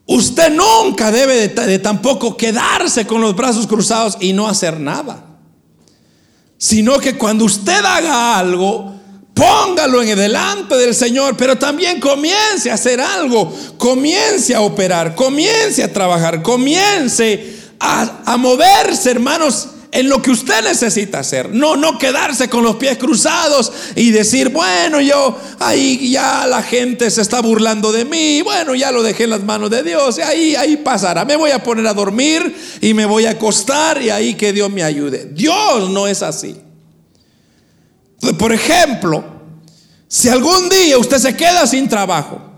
usted 0.06 0.52
nunca 0.52 1.12
debe 1.12 1.48
de 1.48 1.80
tampoco 1.80 2.38
quedarse 2.38 3.06
con 3.06 3.22
los 3.22 3.36
brazos 3.36 3.68
cruzados 3.68 4.18
y 4.20 4.34
no 4.34 4.48
hacer 4.48 4.80
nada, 4.80 5.26
sino 6.58 7.00
que 7.00 7.18
cuando 7.18 7.46
usted 7.46 7.84
haga 7.84 8.38
algo, 8.38 9.02
Póngalo 9.34 10.02
en 10.02 10.10
el 10.10 10.18
delante 10.18 10.76
del 10.76 10.94
Señor, 10.94 11.38
pero 11.38 11.58
también 11.58 12.00
comience 12.00 12.70
a 12.70 12.74
hacer 12.74 13.00
algo, 13.00 13.52
comience 13.78 14.54
a 14.54 14.62
operar, 14.62 15.16
comience 15.16 15.82
a 15.84 15.92
trabajar, 15.92 16.44
comience 16.44 17.60
a, 17.80 18.38
moverse, 18.38 19.10
hermanos, 19.10 19.70
en 19.92 20.08
lo 20.08 20.22
que 20.22 20.32
usted 20.32 20.64
necesita 20.64 21.20
hacer. 21.20 21.50
No, 21.50 21.76
no 21.76 21.98
quedarse 21.98 22.50
con 22.50 22.64
los 22.64 22.78
pies 22.78 22.98
cruzados 22.98 23.72
y 23.96 24.12
decir, 24.12 24.50
bueno, 24.50 25.02
yo 25.02 25.38
ahí 25.60 26.12
ya 26.12 26.48
la 26.48 26.64
gente 26.64 27.12
se 27.12 27.22
está 27.22 27.42
burlando 27.42 27.92
de 27.92 28.06
mí, 28.06 28.42
bueno, 28.42 28.74
ya 28.74 28.92
lo 28.92 29.04
dejé 29.04 29.26
en 29.26 29.32
las 29.32 29.44
manos 29.44 29.70
de 29.70 29.84
Dios, 29.84 30.18
y 30.18 30.22
ahí, 30.22 30.56
ahí 30.56 30.78
pasará. 30.78 31.26
Me 31.26 31.36
voy 31.36 31.52
a 31.52 31.62
poner 31.62 31.86
a 31.88 31.94
dormir 31.94 32.56
y 32.80 32.94
me 32.94 33.06
voy 33.06 33.26
a 33.26 33.32
acostar 33.32 34.02
y 34.02 34.10
ahí 34.10 34.36
que 34.36 34.54
Dios 34.54 34.72
me 34.72 34.84
ayude. 34.84 35.30
Dios 35.34 35.90
no 35.90 36.08
es 36.08 36.24
así. 36.24 36.56
Por 38.38 38.54
ejemplo, 38.54 39.24
si 40.08 40.30
algún 40.30 40.70
día 40.70 40.98
usted 40.98 41.18
se 41.18 41.36
queda 41.36 41.68
sin 41.68 41.90
trabajo, 41.90 42.51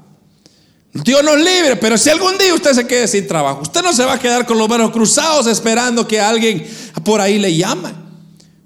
Dios 0.93 1.23
nos 1.23 1.37
libre, 1.37 1.75
pero 1.77 1.97
si 1.97 2.11
algún 2.11 2.37
día 2.37 2.53
usted 2.53 2.73
se 2.73 2.85
quede 2.85 3.07
sin 3.07 3.27
trabajo, 3.27 3.61
usted 3.61 3.81
no 3.81 3.93
se 3.93 4.05
va 4.05 4.13
a 4.13 4.19
quedar 4.19 4.45
con 4.45 4.59
los 4.59 4.69
manos 4.69 4.91
cruzados 4.91 5.47
esperando 5.47 6.07
que 6.07 6.21
alguien 6.21 6.67
por 7.03 7.19
ahí 7.19 7.39
le 7.39 7.55
llame. 7.55 8.03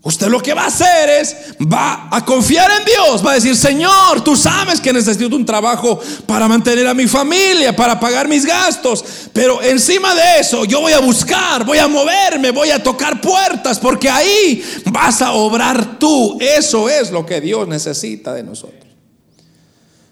Usted 0.01 0.27
lo 0.27 0.41
que 0.41 0.53
va 0.53 0.63
a 0.63 0.67
hacer 0.67 1.09
es, 1.09 1.35
va 1.61 2.07
a 2.09 2.23
confiar 2.23 2.69
en 2.79 2.85
Dios, 2.85 3.25
va 3.25 3.31
a 3.31 3.35
decir, 3.35 3.57
Señor, 3.57 4.23
tú 4.23 4.37
sabes 4.37 4.79
que 4.79 4.93
necesito 4.93 5.35
un 5.35 5.45
trabajo 5.45 5.99
para 6.25 6.47
mantener 6.47 6.87
a 6.87 6.93
mi 6.93 7.07
familia, 7.07 7.75
para 7.75 7.99
pagar 7.99 8.27
mis 8.27 8.45
gastos, 8.45 9.03
pero 9.33 9.61
encima 9.61 10.15
de 10.15 10.39
eso 10.39 10.63
yo 10.63 10.79
voy 10.79 10.93
a 10.93 10.99
buscar, 10.99 11.65
voy 11.65 11.77
a 11.77 11.89
moverme, 11.89 12.51
voy 12.51 12.71
a 12.71 12.81
tocar 12.81 13.19
puertas, 13.19 13.79
porque 13.79 14.09
ahí 14.09 14.63
vas 14.85 15.21
a 15.21 15.33
obrar 15.33 15.99
tú. 15.99 16.37
Eso 16.39 16.87
es 16.87 17.11
lo 17.11 17.25
que 17.25 17.41
Dios 17.41 17.67
necesita 17.67 18.33
de 18.33 18.43
nosotros. 18.43 18.85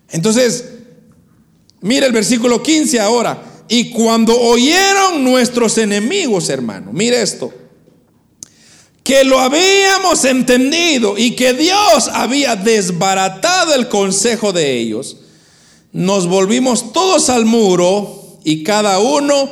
Entonces, 0.10 0.75
mire 1.86 2.06
el 2.06 2.12
versículo 2.12 2.62
15 2.62 3.00
ahora, 3.00 3.42
y 3.68 3.92
cuando 3.92 4.40
oyeron 4.40 5.24
nuestros 5.24 5.78
enemigos, 5.78 6.50
hermano, 6.50 6.92
mire 6.92 7.22
esto 7.22 7.52
que 9.06 9.24
lo 9.24 9.40
habíamos 9.40 10.26
entendido 10.26 11.16
y 11.16 11.36
que 11.36 11.54
Dios 11.54 12.10
había 12.12 12.56
desbaratado 12.56 13.76
el 13.76 13.88
consejo 13.88 14.52
de 14.52 14.80
ellos, 14.80 15.18
nos 15.92 16.26
volvimos 16.26 16.92
todos 16.92 17.30
al 17.30 17.46
muro 17.46 18.40
y 18.44 18.64
cada 18.64 18.98
uno 18.98 19.48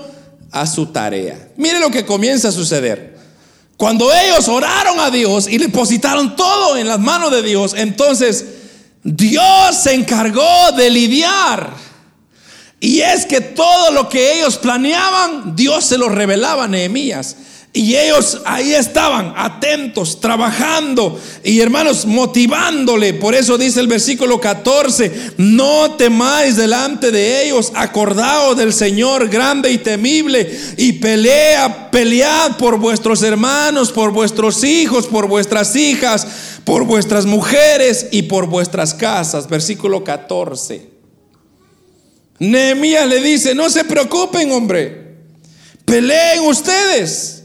a 0.50 0.66
su 0.66 0.88
tarea. 0.88 1.52
Mire 1.56 1.80
lo 1.80 1.92
que 1.92 2.04
comienza 2.04 2.48
a 2.48 2.52
suceder. 2.52 3.16
Cuando 3.78 4.12
ellos 4.12 4.48
oraron 4.48 5.00
a 5.00 5.12
Dios 5.12 5.48
y 5.48 5.60
depositaron 5.60 6.36
todo 6.36 6.76
en 6.76 6.88
las 6.88 7.00
manos 7.00 7.30
de 7.30 7.44
Dios, 7.44 7.76
entonces 7.78 8.46
Dios 9.04 9.46
se 9.84 9.94
encargó 9.94 10.72
de 10.76 10.90
lidiar. 10.90 11.76
Y 12.84 13.00
es 13.00 13.26
que 13.26 13.40
todo 13.40 13.92
lo 13.92 14.10
que 14.10 14.40
ellos 14.40 14.58
planeaban, 14.58 15.56
Dios 15.56 15.86
se 15.86 15.98
lo 15.98 16.10
revelaba 16.10 16.66
a 16.66 16.68
Nehemías. 16.68 17.38
Y 17.72 17.96
ellos 17.96 18.42
ahí 18.44 18.74
estaban, 18.74 19.34
atentos, 19.38 20.20
trabajando 20.20 21.18
y 21.46 21.62
hermanos, 21.62 22.06
motivándole. 22.06 23.14
Por 23.14 23.36
eso 23.36 23.58
dice 23.58 23.80
el 23.80 23.88
versículo 23.88 24.42
14, 24.42 25.32
no 25.38 25.92
temáis 25.92 26.58
delante 26.58 27.10
de 27.10 27.46
ellos, 27.46 27.72
acordaos 27.74 28.58
del 28.58 28.74
Señor 28.74 29.30
grande 29.30 29.72
y 29.72 29.78
temible 29.78 30.54
y 30.76 30.92
pelea, 30.92 31.90
pelead 31.90 32.58
por 32.58 32.80
vuestros 32.80 33.24
hermanos, 33.24 33.94
por 33.94 34.12
vuestros 34.12 34.62
hijos, 34.66 35.08
por 35.08 35.30
vuestras 35.30 35.74
hijas, 35.78 36.28
por 36.66 36.84
vuestras 36.84 37.26
mujeres 37.26 38.08
y 38.12 38.24
por 38.24 38.48
vuestras 38.48 38.94
casas. 38.94 39.48
Versículo 39.48 40.04
14. 40.04 40.93
Nehemías 42.52 43.08
le 43.08 43.22
dice, 43.22 43.56
no 43.56 43.70
se 43.70 43.86
preocupen, 43.86 44.52
hombre, 44.52 45.16
peleen 45.86 46.42
ustedes. 46.42 47.44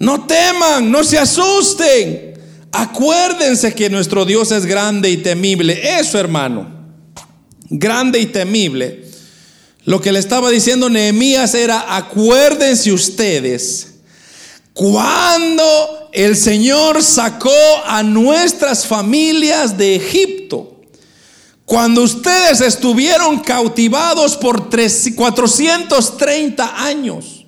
No 0.00 0.26
teman, 0.26 0.90
no 0.90 1.04
se 1.04 1.18
asusten. 1.18 2.34
Acuérdense 2.72 3.72
que 3.72 3.88
nuestro 3.88 4.24
Dios 4.24 4.50
es 4.50 4.66
grande 4.66 5.10
y 5.10 5.18
temible. 5.18 5.80
Eso, 6.00 6.18
hermano, 6.18 6.68
grande 7.68 8.18
y 8.18 8.26
temible. 8.26 9.04
Lo 9.84 10.00
que 10.00 10.10
le 10.10 10.18
estaba 10.18 10.50
diciendo 10.50 10.90
Nehemías 10.90 11.54
era, 11.54 11.96
acuérdense 11.96 12.92
ustedes, 12.92 13.94
cuando 14.72 16.08
el 16.12 16.36
Señor 16.36 17.02
sacó 17.02 17.50
a 17.84 18.02
nuestras 18.02 18.86
familias 18.86 19.78
de 19.78 19.96
Egipto, 19.96 20.69
cuando 21.70 22.02
ustedes 22.02 22.60
estuvieron 22.62 23.38
cautivados 23.38 24.36
por 24.36 24.68
430 24.68 26.84
años 26.84 27.46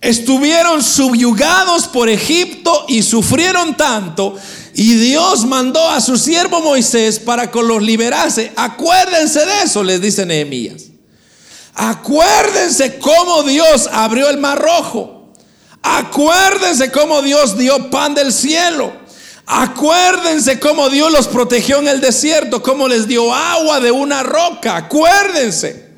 estuvieron 0.00 0.82
subyugados 0.82 1.86
por 1.86 2.08
Egipto 2.08 2.86
y 2.88 3.02
sufrieron 3.02 3.76
tanto. 3.76 4.36
Y 4.72 4.94
Dios 4.94 5.44
mandó 5.44 5.86
a 5.86 6.00
su 6.00 6.16
siervo 6.16 6.62
Moisés 6.62 7.20
para 7.20 7.50
que 7.50 7.62
los 7.62 7.82
liberase. 7.82 8.52
Acuérdense 8.56 9.44
de 9.44 9.62
eso, 9.64 9.84
les 9.84 10.00
dice 10.00 10.24
Nehemías. 10.24 10.84
Acuérdense 11.74 12.98
cómo 12.98 13.42
Dios 13.42 13.86
abrió 13.92 14.30
el 14.30 14.38
mar 14.38 14.62
rojo. 14.62 15.30
Acuérdense 15.82 16.90
cómo 16.90 17.20
Dios 17.20 17.58
dio 17.58 17.90
pan 17.90 18.14
del 18.14 18.32
cielo. 18.32 19.01
Acuérdense 19.54 20.58
cómo 20.58 20.88
Dios 20.88 21.12
los 21.12 21.28
protegió 21.28 21.78
en 21.80 21.88
el 21.88 22.00
desierto, 22.00 22.62
cómo 22.62 22.88
les 22.88 23.06
dio 23.06 23.34
agua 23.34 23.80
de 23.80 23.90
una 23.90 24.22
roca. 24.22 24.76
Acuérdense. 24.76 25.90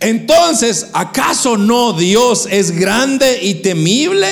Entonces, 0.00 0.88
¿acaso 0.92 1.56
no 1.56 1.92
Dios 1.92 2.48
es 2.50 2.72
grande 2.72 3.38
y 3.42 3.54
temible? 3.54 4.26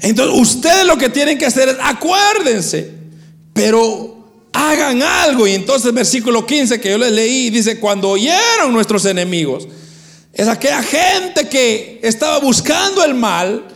Entonces, 0.00 0.34
ustedes 0.40 0.86
lo 0.86 0.96
que 0.96 1.10
tienen 1.10 1.36
que 1.36 1.44
hacer 1.44 1.68
es 1.68 1.76
acuérdense, 1.78 2.90
pero 3.52 4.48
hagan 4.54 5.02
algo. 5.02 5.46
Y 5.46 5.52
entonces, 5.52 5.92
versículo 5.92 6.46
15 6.46 6.80
que 6.80 6.90
yo 6.90 6.96
les 6.96 7.12
leí, 7.12 7.50
dice, 7.50 7.78
cuando 7.78 8.08
oyeron 8.08 8.72
nuestros 8.72 9.04
enemigos, 9.04 9.68
es 10.32 10.48
aquella 10.48 10.82
gente 10.82 11.50
que 11.50 12.00
estaba 12.02 12.38
buscando 12.38 13.04
el 13.04 13.12
mal, 13.12 13.71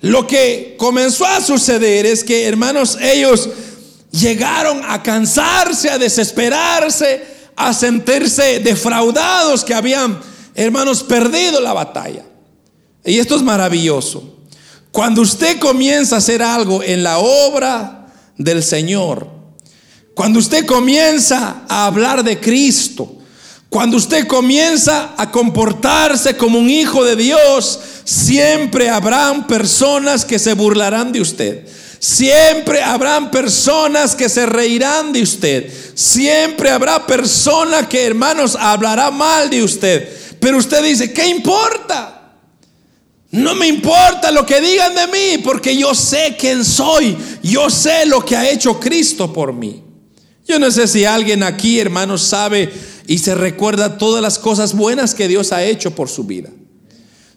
lo 0.00 0.26
que 0.26 0.76
comenzó 0.78 1.26
a 1.26 1.40
suceder 1.40 2.06
es 2.06 2.24
que, 2.24 2.46
hermanos, 2.46 2.96
ellos 3.00 3.48
llegaron 4.10 4.82
a 4.84 5.02
cansarse, 5.02 5.90
a 5.90 5.98
desesperarse, 5.98 7.22
a 7.54 7.74
sentirse 7.74 8.60
defraudados 8.60 9.62
que 9.62 9.74
habían, 9.74 10.18
hermanos, 10.54 11.02
perdido 11.02 11.60
la 11.60 11.74
batalla. 11.74 12.24
Y 13.04 13.18
esto 13.18 13.36
es 13.36 13.42
maravilloso. 13.42 14.38
Cuando 14.90 15.22
usted 15.22 15.58
comienza 15.58 16.16
a 16.16 16.18
hacer 16.18 16.42
algo 16.42 16.82
en 16.82 17.02
la 17.02 17.18
obra 17.18 18.06
del 18.36 18.62
Señor, 18.62 19.28
cuando 20.14 20.38
usted 20.38 20.66
comienza 20.66 21.62
a 21.68 21.86
hablar 21.86 22.24
de 22.24 22.40
Cristo, 22.40 23.19
cuando 23.70 23.96
usted 23.96 24.26
comienza 24.26 25.14
a 25.16 25.30
comportarse 25.30 26.36
como 26.36 26.58
un 26.58 26.68
hijo 26.68 27.04
de 27.04 27.14
Dios, 27.14 27.78
siempre 28.02 28.90
habrán 28.90 29.46
personas 29.46 30.24
que 30.24 30.40
se 30.40 30.54
burlarán 30.54 31.12
de 31.12 31.20
usted. 31.20 31.68
Siempre 32.00 32.82
habrán 32.82 33.30
personas 33.30 34.16
que 34.16 34.28
se 34.28 34.44
reirán 34.44 35.12
de 35.12 35.22
usted. 35.22 35.72
Siempre 35.94 36.68
habrá 36.68 37.06
personas 37.06 37.86
que, 37.86 38.04
hermanos, 38.04 38.56
hablará 38.58 39.12
mal 39.12 39.48
de 39.48 39.62
usted. 39.62 40.08
Pero 40.40 40.58
usted 40.58 40.82
dice, 40.82 41.12
¿qué 41.12 41.28
importa? 41.28 42.32
No 43.30 43.54
me 43.54 43.68
importa 43.68 44.32
lo 44.32 44.44
que 44.44 44.60
digan 44.60 44.96
de 44.96 45.06
mí, 45.06 45.38
porque 45.44 45.76
yo 45.76 45.94
sé 45.94 46.36
quién 46.36 46.64
soy. 46.64 47.16
Yo 47.40 47.70
sé 47.70 48.04
lo 48.06 48.24
que 48.24 48.36
ha 48.36 48.50
hecho 48.50 48.80
Cristo 48.80 49.32
por 49.32 49.52
mí. 49.52 49.84
Yo 50.48 50.58
no 50.58 50.68
sé 50.72 50.88
si 50.88 51.04
alguien 51.04 51.44
aquí, 51.44 51.78
hermanos, 51.78 52.22
sabe 52.22 52.72
y 53.10 53.18
se 53.18 53.34
recuerda 53.34 53.98
todas 53.98 54.22
las 54.22 54.38
cosas 54.38 54.72
buenas 54.72 55.16
que 55.16 55.26
Dios 55.26 55.50
ha 55.50 55.64
hecho 55.64 55.90
por 55.96 56.08
su 56.08 56.22
vida. 56.22 56.48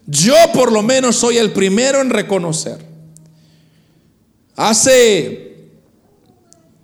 Yo 0.06 0.36
por 0.54 0.72
lo 0.72 0.84
menos 0.84 1.16
soy 1.16 1.38
el 1.38 1.52
primero 1.52 2.00
en 2.00 2.12
reconocer. 2.12 2.78
Hace 4.56 5.72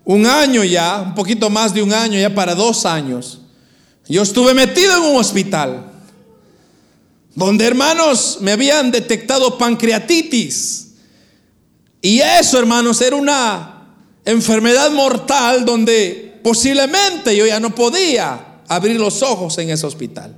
un 0.04 0.26
año 0.26 0.64
ya, 0.64 1.04
un 1.06 1.14
poquito 1.14 1.52
más 1.52 1.72
de 1.72 1.84
un 1.84 1.94
año, 1.94 2.20
ya 2.20 2.34
para 2.34 2.56
dos 2.56 2.84
años, 2.88 3.42
yo 4.08 4.24
estuve 4.24 4.56
metido 4.56 4.98
en 4.98 5.04
un 5.04 5.18
hospital 5.18 5.92
donde 7.36 7.66
hermanos 7.66 8.40
me 8.42 8.54
habían 8.54 8.90
detectado 8.90 9.56
pancreatitis. 9.56 10.94
Y 12.02 12.22
eso, 12.22 12.58
hermanos, 12.58 13.00
era 13.02 13.16
una 13.16 13.94
enfermedad 14.26 14.90
mortal 14.90 15.64
donde 15.64 16.40
posiblemente 16.42 17.38
yo 17.38 17.46
ya 17.46 17.60
no 17.60 17.76
podía 17.76 18.48
abrir 18.70 19.00
los 19.00 19.22
ojos 19.22 19.58
en 19.58 19.72
ese 19.72 19.86
hospital. 19.86 20.34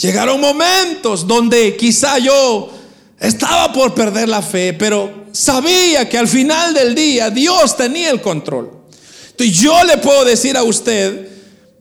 Llegaron 0.00 0.40
momentos 0.40 1.26
donde 1.26 1.76
quizá 1.76 2.18
yo 2.18 2.70
estaba 3.18 3.72
por 3.72 3.94
perder 3.94 4.28
la 4.28 4.42
fe, 4.42 4.72
pero 4.74 5.24
sabía 5.32 6.08
que 6.08 6.18
al 6.18 6.28
final 6.28 6.72
del 6.72 6.94
día 6.94 7.30
Dios 7.30 7.76
tenía 7.76 8.10
el 8.10 8.20
control. 8.20 8.70
Entonces 9.30 9.56
yo 9.56 9.82
le 9.84 9.96
puedo 9.98 10.24
decir 10.24 10.56
a 10.56 10.62
usted 10.62 11.31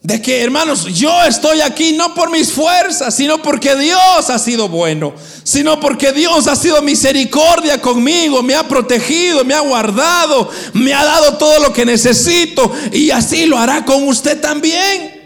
de 0.04 0.20
que, 0.20 0.42
hermanos, 0.42 0.86
yo 0.86 1.24
estoy 1.26 1.62
aquí 1.62 1.94
no 1.94 2.16
por 2.16 2.32
mis 2.32 2.52
fuerzas, 2.52 3.14
sino 3.14 3.42
porque 3.44 3.76
Dios 3.76 4.30
ha 4.30 4.40
sido 4.40 4.68
bueno, 4.68 5.14
sino 5.44 5.80
porque 5.80 6.12
Dios 6.12 6.48
ha 6.48 6.56
sido 6.56 6.82
misericordia 6.82 7.80
conmigo, 7.80 8.42
me 8.42 8.56
ha 8.56 8.68
protegido, 8.68 9.46
me 9.46 9.54
ha 9.54 9.60
guardado, 9.60 10.50
me 10.74 10.92
ha 10.92 11.06
dado 11.06 11.38
todo 11.38 11.60
lo 11.60 11.72
que 11.72 11.86
necesito 11.86 12.74
y 12.92 13.12
así 13.12 13.46
lo 13.46 13.60
hará 13.60 13.86
con 13.86 14.08
usted 14.08 14.42
también. 14.42 15.22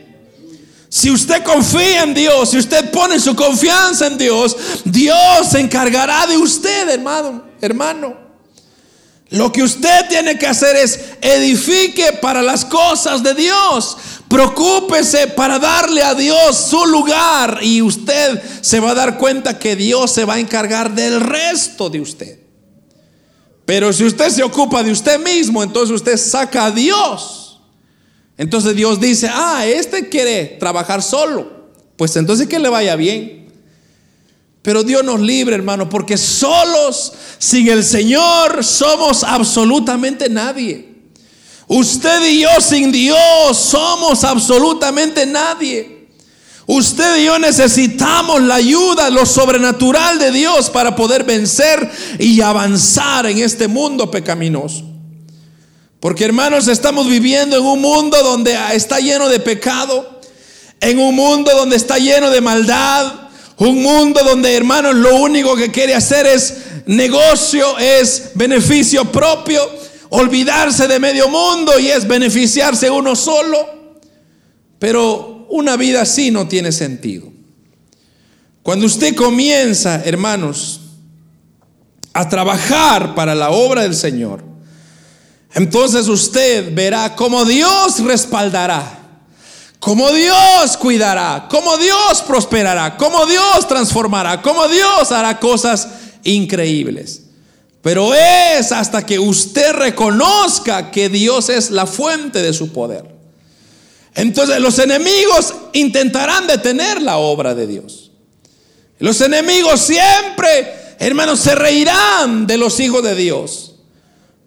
Si 0.90 1.10
usted 1.10 1.42
confía 1.44 2.04
en 2.04 2.14
Dios, 2.14 2.50
si 2.50 2.58
usted 2.58 2.92
pone 2.92 3.20
su 3.20 3.34
confianza 3.34 4.08
en 4.08 4.18
Dios, 4.18 4.58
Dios 4.84 5.48
se 5.50 5.60
encargará 5.62 6.28
de 6.28 6.38
usted, 6.38 6.90
hermano, 6.90 7.44
hermano. 7.62 8.26
Lo 9.30 9.52
que 9.52 9.64
usted 9.64 10.08
tiene 10.08 10.38
que 10.38 10.48
hacer 10.48 10.76
es 10.76 11.00
edifique 11.20 12.14
para 12.22 12.42
las 12.42 12.64
cosas 12.64 13.24
de 13.24 13.34
Dios. 13.34 13.98
Preocúpese 14.28 15.28
para 15.28 15.60
darle 15.60 16.02
a 16.02 16.16
Dios 16.16 16.58
su 16.70 16.86
lugar 16.86 17.60
y 17.62 17.82
usted 17.82 18.42
se 18.62 18.80
va 18.80 18.92
a 18.92 18.96
dar 18.96 19.18
cuenta 19.18 19.60
que 19.60 19.76
Dios 19.76 20.12
se 20.12 20.26
va 20.26 20.36
a 20.36 20.40
encargar 20.40 20.94
del 20.94 21.22
resto 21.22 21.90
de 21.90 22.02
usted. 22.02 22.40
Pero 23.66 23.94
si 23.94 24.04
usted 24.04 24.30
se 24.30 24.44
ocupa 24.44 24.84
de 24.84 24.92
usted 24.92 25.20
mismo, 25.20 25.64
entonces 25.64 25.96
usted 25.96 26.18
saca 26.18 26.66
a 26.66 26.72
Dios. 26.72 27.62
Entonces 28.38 28.76
Dios 28.76 29.00
dice, 29.00 29.30
ah, 29.32 29.66
este 29.66 30.10
quiere 30.10 30.58
trabajar 30.60 31.02
solo. 31.02 31.70
Pues 31.96 32.16
entonces 32.16 32.48
que 32.48 32.60
le 32.60 32.70
vaya 32.70 32.96
bien. 32.96 33.46
Pero 34.62 34.84
Dios 34.84 35.04
nos 35.04 35.20
libre, 35.20 35.56
hermano, 35.56 35.88
porque 35.88 36.18
solos, 36.18 37.14
sin 37.38 37.70
el 37.70 37.84
Señor, 37.84 38.64
somos 38.64 39.24
absolutamente 39.24 40.28
nadie. 40.30 40.95
Usted 41.68 42.26
y 42.26 42.42
yo 42.42 42.50
sin 42.62 42.92
Dios 42.92 43.58
somos 43.58 44.24
absolutamente 44.24 45.26
nadie. 45.26 46.10
Usted 46.68 47.18
y 47.18 47.26
yo 47.26 47.38
necesitamos 47.38 48.42
la 48.42 48.56
ayuda, 48.56 49.10
lo 49.10 49.26
sobrenatural 49.26 50.18
de 50.18 50.32
Dios 50.32 50.70
para 50.70 50.96
poder 50.96 51.24
vencer 51.24 51.92
y 52.20 52.42
avanzar 52.42 53.28
en 53.28 53.40
este 53.40 53.68
mundo 53.68 54.10
pecaminoso. 54.10 54.84
Porque 56.00 56.26
hermanos, 56.26 56.68
estamos 56.68 57.08
viviendo 57.08 57.58
en 57.58 57.64
un 57.64 57.82
mundo 57.82 58.22
donde 58.24 58.58
está 58.74 59.00
lleno 59.00 59.30
de 59.30 59.40
pecado, 59.40 60.22
en 60.80 61.00
un 61.00 61.16
mundo 61.16 61.52
donde 61.56 61.76
está 61.76 61.98
lleno 61.98 62.30
de 62.30 62.42
maldad, 62.42 63.12
un 63.58 63.82
mundo 63.82 64.22
donde, 64.24 64.56
hermanos, 64.56 64.96
lo 64.96 65.16
único 65.16 65.56
que 65.56 65.72
quiere 65.72 65.96
hacer 65.96 66.28
es 66.28 66.58
negocio, 66.86 67.78
es 67.78 68.32
beneficio 68.36 69.06
propio, 69.12 69.62
olvidarse 70.10 70.88
de 70.88 71.00
medio 71.00 71.30
mundo 71.30 71.80
y 71.80 71.88
es 71.88 72.08
beneficiarse 72.08 72.90
uno 72.90 73.16
solo. 73.16 73.58
Pero 74.80 75.48
una 75.50 75.78
vida 75.78 76.02
así 76.02 76.32
no 76.32 76.48
tiene 76.48 76.72
sentido. 76.72 77.32
Cuando 78.64 78.86
usted 78.86 79.16
comienza, 79.16 80.02
hermanos, 80.04 80.82
a 82.14 82.28
trabajar 82.30 83.16
para 83.16 83.36
la 83.36 83.52
obra 83.52 83.84
del 83.84 83.96
Señor, 83.96 84.44
entonces 85.54 86.08
usted 86.08 86.74
verá 86.74 87.16
cómo 87.16 87.46
Dios 87.46 88.00
respaldará 88.00 89.06
Cómo 89.86 90.12
Dios 90.12 90.78
cuidará, 90.78 91.46
cómo 91.48 91.78
Dios 91.78 92.24
prosperará, 92.26 92.98
cómo 92.98 93.24
Dios 93.28 93.68
transformará, 93.68 94.42
cómo 94.42 94.68
Dios 94.68 95.12
hará 95.12 95.40
cosas 95.40 95.88
increíbles. 96.24 97.25
Pero 97.86 98.16
es 98.16 98.72
hasta 98.72 99.06
que 99.06 99.20
usted 99.20 99.74
reconozca 99.74 100.90
que 100.90 101.08
Dios 101.08 101.50
es 101.50 101.70
la 101.70 101.86
fuente 101.86 102.42
de 102.42 102.52
su 102.52 102.74
poder. 102.74 103.06
Entonces 104.16 104.60
los 104.60 104.80
enemigos 104.80 105.54
intentarán 105.74 106.48
detener 106.48 107.00
la 107.00 107.18
obra 107.18 107.54
de 107.54 107.68
Dios. 107.68 108.10
Los 108.98 109.22
enemigos 109.22 109.82
siempre, 109.82 110.96
hermanos, 110.98 111.42
se 111.42 111.54
reirán 111.54 112.48
de 112.48 112.58
los 112.58 112.80
hijos 112.80 113.04
de 113.04 113.14
Dios. 113.14 113.76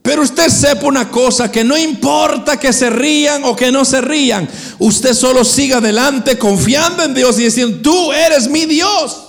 Pero 0.03 0.23
usted 0.23 0.49
sepa 0.49 0.89
una 0.89 1.09
cosa, 1.09 1.49
que 1.49 1.63
no 1.63 1.79
importa 1.79 2.59
que 2.59 2.73
se 2.73 2.91
rían 2.91 3.45
o 3.45 3.55
que 3.55 3.71
no 3.71 3.85
se 3.85 4.01
rían, 4.01 4.49
usted 4.81 5.15
solo 5.15 5.45
siga 5.45 5.77
adelante 5.77 6.39
confiando 6.39 7.05
en 7.05 7.15
Dios 7.15 7.39
y 7.39 7.45
diciendo, 7.45 7.79
tú 7.85 8.13
eres 8.13 8.49
mi 8.49 8.67
Dios. 8.67 9.28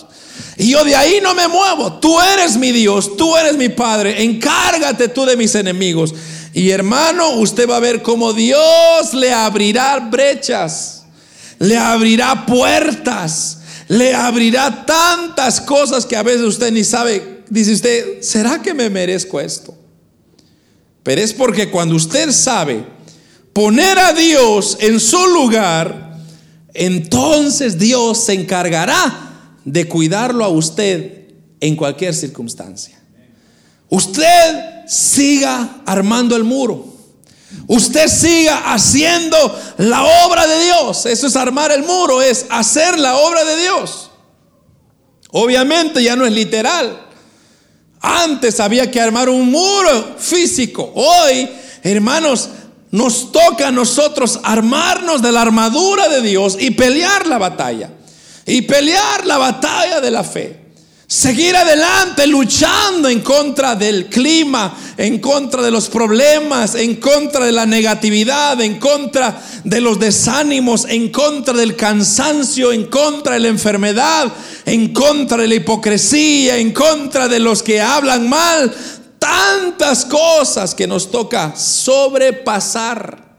Y 0.59 0.71
yo 0.71 0.83
de 0.83 0.93
ahí 0.93 1.21
no 1.23 1.33
me 1.33 1.47
muevo, 1.47 2.01
tú 2.01 2.19
eres 2.19 2.57
mi 2.57 2.73
Dios, 2.73 3.15
tú 3.15 3.37
eres 3.37 3.55
mi 3.55 3.69
Padre, 3.69 4.21
encárgate 4.21 5.07
tú 5.07 5.23
de 5.23 5.37
mis 5.37 5.55
enemigos. 5.55 6.13
Y 6.53 6.71
hermano, 6.71 7.35
usted 7.35 7.67
va 7.67 7.77
a 7.77 7.79
ver 7.79 8.01
cómo 8.01 8.33
Dios 8.33 9.13
le 9.13 9.31
abrirá 9.31 9.97
brechas, 9.99 11.05
le 11.59 11.77
abrirá 11.77 12.45
puertas, 12.45 13.59
le 13.87 14.13
abrirá 14.13 14.85
tantas 14.85 15.61
cosas 15.61 16.05
que 16.05 16.17
a 16.17 16.23
veces 16.23 16.41
usted 16.41 16.73
ni 16.73 16.83
sabe. 16.83 17.45
Dice 17.49 17.71
usted, 17.71 18.21
¿será 18.21 18.61
que 18.61 18.73
me 18.73 18.89
merezco 18.89 19.39
esto? 19.39 19.73
Pero 21.03 21.21
es 21.21 21.31
porque 21.31 21.71
cuando 21.71 21.95
usted 21.95 22.33
sabe 22.33 22.83
poner 23.53 23.97
a 23.97 24.11
Dios 24.11 24.77
en 24.81 24.99
su 24.99 25.25
lugar, 25.27 26.17
entonces 26.73 27.79
Dios 27.79 28.25
se 28.25 28.33
encargará 28.33 29.28
de 29.65 29.87
cuidarlo 29.87 30.43
a 30.43 30.49
usted 30.49 31.27
en 31.59 31.75
cualquier 31.75 32.15
circunstancia. 32.15 32.99
Usted 33.89 34.85
siga 34.87 35.81
armando 35.85 36.35
el 36.35 36.43
muro. 36.43 36.85
Usted 37.67 38.07
siga 38.07 38.71
haciendo 38.73 39.37
la 39.77 40.03
obra 40.25 40.45
de 40.45 40.63
Dios. 40.65 41.05
Eso 41.05 41.27
es 41.27 41.35
armar 41.35 41.71
el 41.71 41.83
muro, 41.83 42.21
es 42.21 42.45
hacer 42.49 42.99
la 42.99 43.17
obra 43.17 43.43
de 43.43 43.57
Dios. 43.57 44.11
Obviamente 45.31 46.03
ya 46.03 46.15
no 46.15 46.25
es 46.25 46.33
literal. 46.33 47.07
Antes 48.01 48.59
había 48.59 48.89
que 48.89 49.01
armar 49.01 49.29
un 49.29 49.49
muro 49.51 50.15
físico. 50.17 50.91
Hoy, 50.95 51.49
hermanos, 51.83 52.49
nos 52.91 53.31
toca 53.31 53.67
a 53.67 53.71
nosotros 53.71 54.39
armarnos 54.43 55.21
de 55.21 55.31
la 55.31 55.41
armadura 55.41 56.07
de 56.07 56.21
Dios 56.21 56.57
y 56.59 56.71
pelear 56.71 57.27
la 57.27 57.37
batalla. 57.37 57.91
Y 58.49 58.63
pelear 58.63 59.25
la 59.27 59.37
batalla 59.37 60.01
de 60.01 60.11
la 60.11 60.23
fe. 60.23 60.59
Seguir 61.05 61.55
adelante 61.55 62.27
luchando 62.27 63.09
en 63.09 63.21
contra 63.21 63.75
del 63.75 64.07
clima, 64.07 64.77
en 64.95 65.17
contra 65.17 65.61
de 65.63 65.71
los 65.71 65.89
problemas, 65.89 66.75
en 66.75 66.97
contra 66.97 67.45
de 67.45 67.51
la 67.51 67.65
negatividad, 67.65 68.61
en 68.61 68.77
contra 68.77 69.41
de 69.63 69.81
los 69.81 69.99
desánimos, 69.99 70.85
en 70.85 71.09
contra 71.09 71.55
del 71.55 71.75
cansancio, 71.75 72.71
en 72.71 72.85
contra 72.85 73.33
de 73.33 73.39
la 73.39 73.47
enfermedad, 73.47 74.31
en 74.65 74.93
contra 74.93 75.37
de 75.37 75.47
la 75.47 75.55
hipocresía, 75.55 76.57
en 76.57 76.73
contra 76.73 77.27
de 77.27 77.39
los 77.39 77.63
que 77.63 77.81
hablan 77.81 78.29
mal. 78.29 78.71
Tantas 79.17 80.05
cosas 80.05 80.75
que 80.75 80.85
nos 80.85 81.09
toca 81.09 81.55
sobrepasar. 81.55 83.29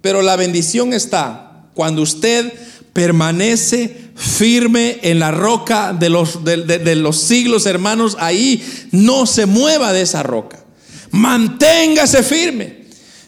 Pero 0.00 0.20
la 0.20 0.36
bendición 0.36 0.92
está 0.92 1.68
cuando 1.74 2.02
usted 2.02 2.52
permanece 2.96 3.94
firme 4.14 5.00
en 5.02 5.18
la 5.18 5.30
roca 5.30 5.92
de 5.92 6.08
los, 6.08 6.42
de, 6.42 6.96
los 6.96 7.20
siglos, 7.20 7.66
hermanos, 7.66 8.16
ahí 8.18 8.64
no 8.90 9.26
se 9.26 9.44
mueva 9.44 9.92
de 9.92 10.00
esa 10.00 10.22
roca. 10.22 10.64
Manténgase 11.10 12.22
firme. 12.22 12.86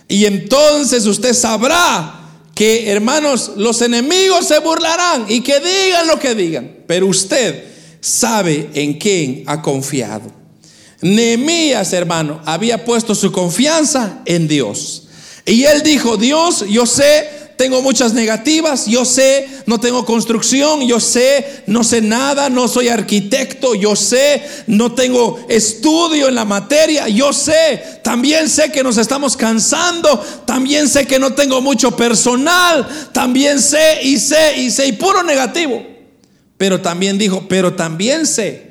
Y 0.09 0.25
entonces 0.25 1.05
usted 1.05 1.35
sabrá 1.35 2.31
que, 2.55 2.91
hermanos, 2.91 3.53
los 3.57 3.83
enemigos 3.83 4.49
se 4.49 4.59
burlarán 4.61 5.27
y 5.29 5.43
que 5.43 5.61
digan 5.61 6.07
lo 6.07 6.19
que 6.19 6.35
digan. 6.35 6.79
Pero 6.87 7.07
usted 7.07 7.65
sabe 8.01 8.71
en 8.73 8.95
quién 8.95 9.43
ha 9.45 9.61
confiado. 9.61 10.33
Nehemías, 11.03 11.93
hermano, 11.93 12.41
había 12.47 12.87
puesto 12.87 13.15
su 13.15 13.31
confianza 13.33 14.23
en 14.25 14.49
Dios. 14.49 15.09
Y 15.45 15.65
él 15.65 15.83
dijo, 15.83 16.17
Dios, 16.17 16.65
yo 16.71 16.87
sé 16.87 17.38
tengo 17.59 17.83
muchas 17.83 18.15
negativas, 18.15 18.87
yo 18.87 19.05
sé, 19.05 19.49
no 19.67 19.81
tengo 19.81 20.05
construcción, 20.05 20.87
yo 20.87 21.01
sé, 21.01 21.65
no 21.67 21.83
sé 21.83 22.01
nada, 22.01 22.49
no 22.49 22.69
soy 22.69 22.89
arquitecto, 22.89 23.75
yo 23.75 23.97
sé, 23.97 24.41
no 24.69 24.93
tengo 24.93 25.45
estudio 25.49 26.29
en 26.29 26.37
la 26.37 26.45
materia, 26.45 27.09
yo 27.09 27.33
sé, 27.33 28.01
también 28.05 28.49
sé 28.49 28.71
que 28.71 28.85
nos 28.85 28.97
estamos 28.97 29.37
cansando, 29.37 30.25
también 30.47 30.89
sé 30.89 31.05
que 31.05 31.19
no 31.19 31.35
tengo 31.35 31.61
mucho 31.61 31.97
personal, 31.97 33.11
también 33.13 33.61
sé 33.61 34.05
y 34.05 34.21
sé 34.21 34.57
y 34.59 34.71
sé, 34.71 34.87
y 34.87 34.93
puro 34.93 35.25
negativo. 35.25 35.85
Pero 36.57 36.81
también 36.81 37.19
dijo, 37.19 37.47
pero 37.49 37.75
también 37.75 38.25
sé 38.25 38.69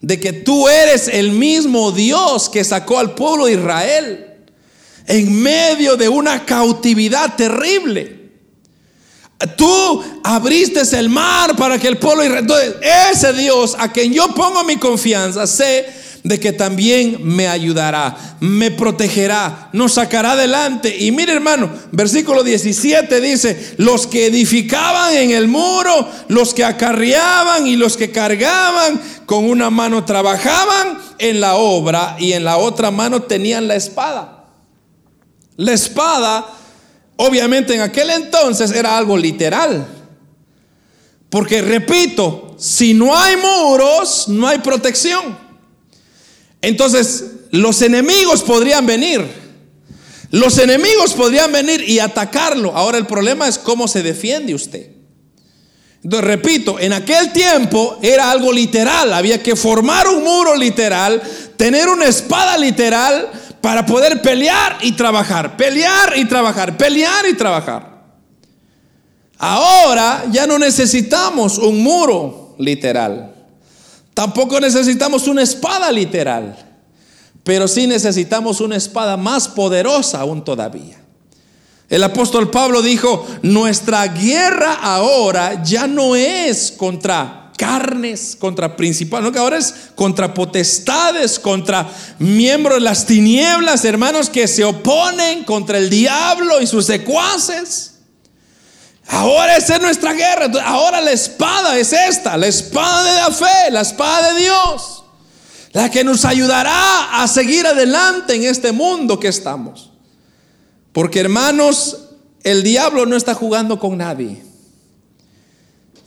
de 0.00 0.20
que 0.20 0.32
tú 0.32 0.68
eres 0.68 1.08
el 1.08 1.32
mismo 1.32 1.90
Dios 1.90 2.48
que 2.48 2.62
sacó 2.62 3.00
al 3.00 3.16
pueblo 3.16 3.46
de 3.46 3.54
Israel 3.54 4.25
en 5.06 5.42
medio 5.42 5.96
de 5.96 6.08
una 6.08 6.44
cautividad 6.44 7.36
terrible. 7.36 8.16
Tú 9.56 10.02
abriste 10.24 10.80
el 10.98 11.10
mar 11.10 11.56
para 11.56 11.78
que 11.78 11.88
el 11.88 11.98
pueblo 11.98 12.22
Entonces, 12.22 12.74
ese 13.12 13.34
Dios 13.34 13.76
a 13.78 13.92
quien 13.92 14.12
yo 14.12 14.28
pongo 14.28 14.64
mi 14.64 14.76
confianza, 14.76 15.46
sé 15.46 15.86
de 16.26 16.40
que 16.40 16.52
también 16.52 17.18
me 17.22 17.46
ayudará, 17.46 18.16
me 18.40 18.72
protegerá, 18.72 19.68
nos 19.72 19.92
sacará 19.92 20.32
adelante. 20.32 20.96
Y 20.98 21.12
mire 21.12 21.32
hermano, 21.32 21.70
versículo 21.92 22.42
17 22.42 23.20
dice, 23.20 23.74
los 23.76 24.08
que 24.08 24.26
edificaban 24.26 25.14
en 25.14 25.30
el 25.30 25.46
muro, 25.46 26.10
los 26.26 26.52
que 26.52 26.64
acarreaban 26.64 27.68
y 27.68 27.76
los 27.76 27.96
que 27.96 28.10
cargaban, 28.10 29.00
con 29.24 29.44
una 29.44 29.70
mano 29.70 30.04
trabajaban 30.04 30.98
en 31.18 31.40
la 31.40 31.54
obra 31.54 32.16
y 32.18 32.32
en 32.32 32.42
la 32.42 32.56
otra 32.56 32.90
mano 32.90 33.22
tenían 33.22 33.68
la 33.68 33.76
espada. 33.76 34.35
La 35.56 35.72
espada, 35.72 36.46
obviamente 37.16 37.74
en 37.74 37.80
aquel 37.80 38.10
entonces 38.10 38.70
era 38.72 38.96
algo 38.96 39.16
literal. 39.16 39.86
Porque, 41.30 41.62
repito, 41.62 42.54
si 42.58 42.94
no 42.94 43.16
hay 43.16 43.36
muros, 43.36 44.28
no 44.28 44.46
hay 44.46 44.58
protección. 44.58 45.36
Entonces, 46.62 47.24
los 47.50 47.82
enemigos 47.82 48.42
podrían 48.42 48.86
venir. 48.86 49.24
Los 50.30 50.58
enemigos 50.58 51.14
podrían 51.14 51.52
venir 51.52 51.88
y 51.88 51.98
atacarlo. 51.98 52.72
Ahora 52.74 52.98
el 52.98 53.06
problema 53.06 53.48
es 53.48 53.58
cómo 53.58 53.88
se 53.88 54.02
defiende 54.02 54.54
usted. 54.54 54.90
Entonces, 56.02 56.26
repito, 56.26 56.78
en 56.78 56.92
aquel 56.92 57.32
tiempo 57.32 57.98
era 58.02 58.30
algo 58.30 58.52
literal. 58.52 59.12
Había 59.12 59.42
que 59.42 59.56
formar 59.56 60.06
un 60.08 60.22
muro 60.22 60.54
literal, 60.54 61.20
tener 61.56 61.88
una 61.88 62.06
espada 62.06 62.56
literal 62.56 63.30
para 63.66 63.84
poder 63.84 64.22
pelear 64.22 64.78
y 64.80 64.92
trabajar, 64.92 65.56
pelear 65.56 66.16
y 66.16 66.24
trabajar, 66.26 66.76
pelear 66.76 67.26
y 67.28 67.34
trabajar. 67.34 68.00
Ahora 69.38 70.24
ya 70.30 70.46
no 70.46 70.56
necesitamos 70.56 71.58
un 71.58 71.82
muro 71.82 72.54
literal. 72.60 73.34
Tampoco 74.14 74.60
necesitamos 74.60 75.26
una 75.26 75.42
espada 75.42 75.90
literal. 75.90 76.56
Pero 77.42 77.66
sí 77.66 77.88
necesitamos 77.88 78.60
una 78.60 78.76
espada 78.76 79.16
más 79.16 79.48
poderosa 79.48 80.20
aún 80.20 80.44
todavía. 80.44 81.00
El 81.88 82.04
apóstol 82.04 82.52
Pablo 82.52 82.82
dijo, 82.82 83.26
nuestra 83.42 84.06
guerra 84.06 84.74
ahora 84.74 85.64
ya 85.64 85.88
no 85.88 86.14
es 86.14 86.70
contra 86.70 87.45
carnes, 87.56 88.36
contra 88.38 88.76
principales, 88.76 89.24
no 89.24 89.32
que 89.32 89.38
ahora 89.38 89.56
es 89.58 89.74
contra 89.94 90.34
potestades, 90.34 91.38
contra 91.38 91.88
miembros 92.18 92.76
de 92.76 92.82
las 92.82 93.06
tinieblas, 93.06 93.84
hermanos 93.84 94.30
que 94.30 94.46
se 94.46 94.64
oponen 94.64 95.44
contra 95.44 95.78
el 95.78 95.90
diablo 95.90 96.60
y 96.60 96.66
sus 96.66 96.86
secuaces. 96.86 97.94
Ahora 99.08 99.56
esa 99.56 99.76
es 99.76 99.82
nuestra 99.82 100.12
guerra. 100.12 100.50
Ahora 100.64 101.00
la 101.00 101.12
espada 101.12 101.78
es 101.78 101.92
esta, 101.92 102.36
la 102.36 102.46
espada 102.46 103.02
de 103.04 103.20
la 103.20 103.30
fe, 103.30 103.70
la 103.70 103.80
espada 103.82 104.32
de 104.32 104.40
Dios, 104.40 105.04
la 105.72 105.90
que 105.90 106.04
nos 106.04 106.24
ayudará 106.24 107.22
a 107.22 107.28
seguir 107.28 107.66
adelante 107.66 108.34
en 108.34 108.44
este 108.44 108.72
mundo 108.72 109.20
que 109.20 109.28
estamos. 109.28 109.92
Porque 110.92 111.20
hermanos, 111.20 111.98
el 112.42 112.62
diablo 112.62 113.06
no 113.06 113.16
está 113.16 113.34
jugando 113.34 113.78
con 113.78 113.98
nadie. 113.98 114.45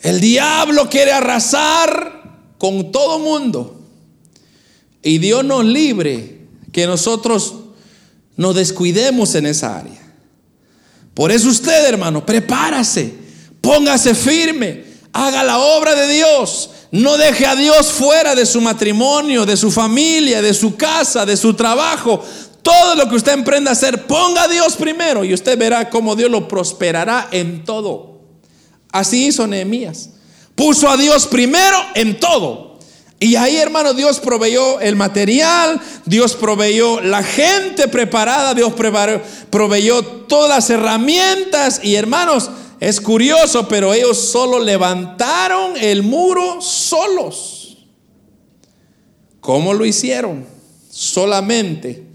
El 0.02 0.22
diablo 0.22 0.89
quiere 0.89 1.12
arrasar 1.12 2.20
con 2.58 2.91
todo 2.91 3.20
mundo. 3.20 3.80
Y 5.02 5.18
Dios 5.18 5.43
nos 5.43 5.66
libre 5.66 6.41
que 6.72 6.86
nosotros 6.86 7.56
nos 8.36 8.56
descuidemos 8.56 9.36
en 9.36 9.45
esa 9.45 9.78
área. 9.78 10.14
Por 11.14 11.32
eso 11.32 11.50
usted, 11.50 11.86
hermano, 11.86 12.26
prepárase, 12.26 13.14
póngase 13.60 14.16
firme, 14.16 14.86
haga 15.12 15.43
la 15.43 15.58
obra 15.58 15.95
de 15.95 16.08
Dios. 16.14 16.70
No 16.91 17.18
deje 17.18 17.45
a 17.45 17.56
Dios 17.56 17.91
fuera 17.91 18.36
de 18.36 18.45
su 18.45 18.62
matrimonio, 18.62 19.45
de 19.45 19.58
su 19.58 19.70
familia, 19.70 20.41
de 20.41 20.54
su 20.54 20.76
casa, 20.76 21.26
de 21.26 21.38
su 21.38 21.54
trabajo. 21.54 22.24
Todo 22.62 22.95
lo 22.95 23.10
que 23.10 23.16
usted 23.16 23.34
emprenda 23.34 23.72
a 23.72 23.74
hacer, 23.74 24.08
ponga 24.08 24.43
a 24.43 24.47
Dios 24.47 24.76
primero 24.76 25.24
y 25.24 25.34
usted 25.34 25.58
verá 25.58 25.89
cómo 25.89 26.16
Dios 26.16 26.32
lo 26.32 26.47
prosperará 26.47 27.28
en 27.32 27.64
todo. 27.64 28.09
Así 28.92 29.28
hizo 29.28 29.48
Nehemías. 29.48 30.10
Puso 30.56 30.90
a 30.90 30.98
Dios 30.98 31.28
primero 31.28 31.78
en 31.96 32.20
todo. 32.20 32.70
Y 33.20 33.36
ahí, 33.36 33.58
hermano, 33.58 33.94
Dios 33.94 34.20
proveyó 34.20 34.80
el 34.80 34.96
material, 34.96 35.82
Dios 36.06 36.36
proveyó 36.36 37.02
la 37.02 37.22
gente 37.22 37.90
preparada, 37.90 38.54
Dios 38.54 38.74
proveyó 39.50 40.04
todas 40.04 40.50
las 40.50 40.70
herramientas. 40.70 41.82
Y 41.84 41.96
hermanos, 41.96 42.50
es 42.80 43.02
curioso, 43.02 43.68
pero 43.68 43.94
ellos 43.94 44.18
solo 44.18 44.60
levantaron 44.60 45.76
el 45.76 46.02
muro 46.02 46.62
solos. 46.62 47.78
¿Cómo 49.42 49.74
lo 49.74 49.86
hicieron? 49.86 50.46
Solamente 50.90 52.06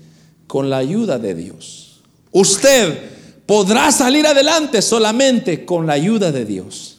con 0.46 0.70
la 0.70 0.78
ayuda 0.78 1.18
de 1.18 1.34
Dios. 1.34 2.00
Usted 2.30 3.13
podrá 3.46 3.92
salir 3.92 4.26
adelante 4.26 4.82
solamente 4.82 5.64
con 5.64 5.86
la 5.86 5.94
ayuda 5.94 6.32
de 6.32 6.44
Dios. 6.44 6.98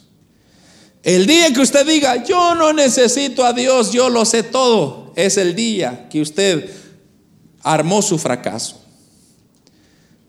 El 1.04 1.28
día 1.28 1.54
que 1.54 1.62
usted 1.62 1.86
diga, 1.86 2.24
yo 2.24 2.56
no 2.56 2.74
necesito 2.74 3.46
a 3.46 3.54
Dios, 3.54 3.92
yo 3.92 4.10
lo 4.10 4.26
sé 4.26 4.44
todo, 4.44 5.14
es 5.16 5.38
el 5.38 5.56
día 5.56 6.08
que 6.10 6.22
usted 6.22 6.70
armó 7.62 8.02
su 8.02 8.18
fracaso. 8.18 8.82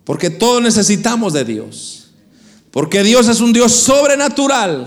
Porque 0.05 0.31
todos 0.31 0.63
necesitamos 0.63 1.33
de 1.33 1.45
Dios. 1.45 2.09
Porque 2.71 3.03
Dios 3.03 3.27
es 3.29 3.41
un 3.41 3.53
Dios 3.53 3.73
sobrenatural. 3.73 4.87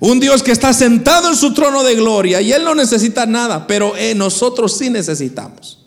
Un 0.00 0.20
Dios 0.20 0.42
que 0.42 0.52
está 0.52 0.72
sentado 0.72 1.28
en 1.28 1.36
su 1.36 1.54
trono 1.54 1.82
de 1.82 1.94
gloria 1.94 2.40
y 2.40 2.52
Él 2.52 2.64
no 2.64 2.74
necesita 2.74 3.24
nada, 3.24 3.66
pero 3.66 3.96
eh, 3.96 4.14
nosotros 4.14 4.76
sí 4.76 4.90
necesitamos. 4.90 5.85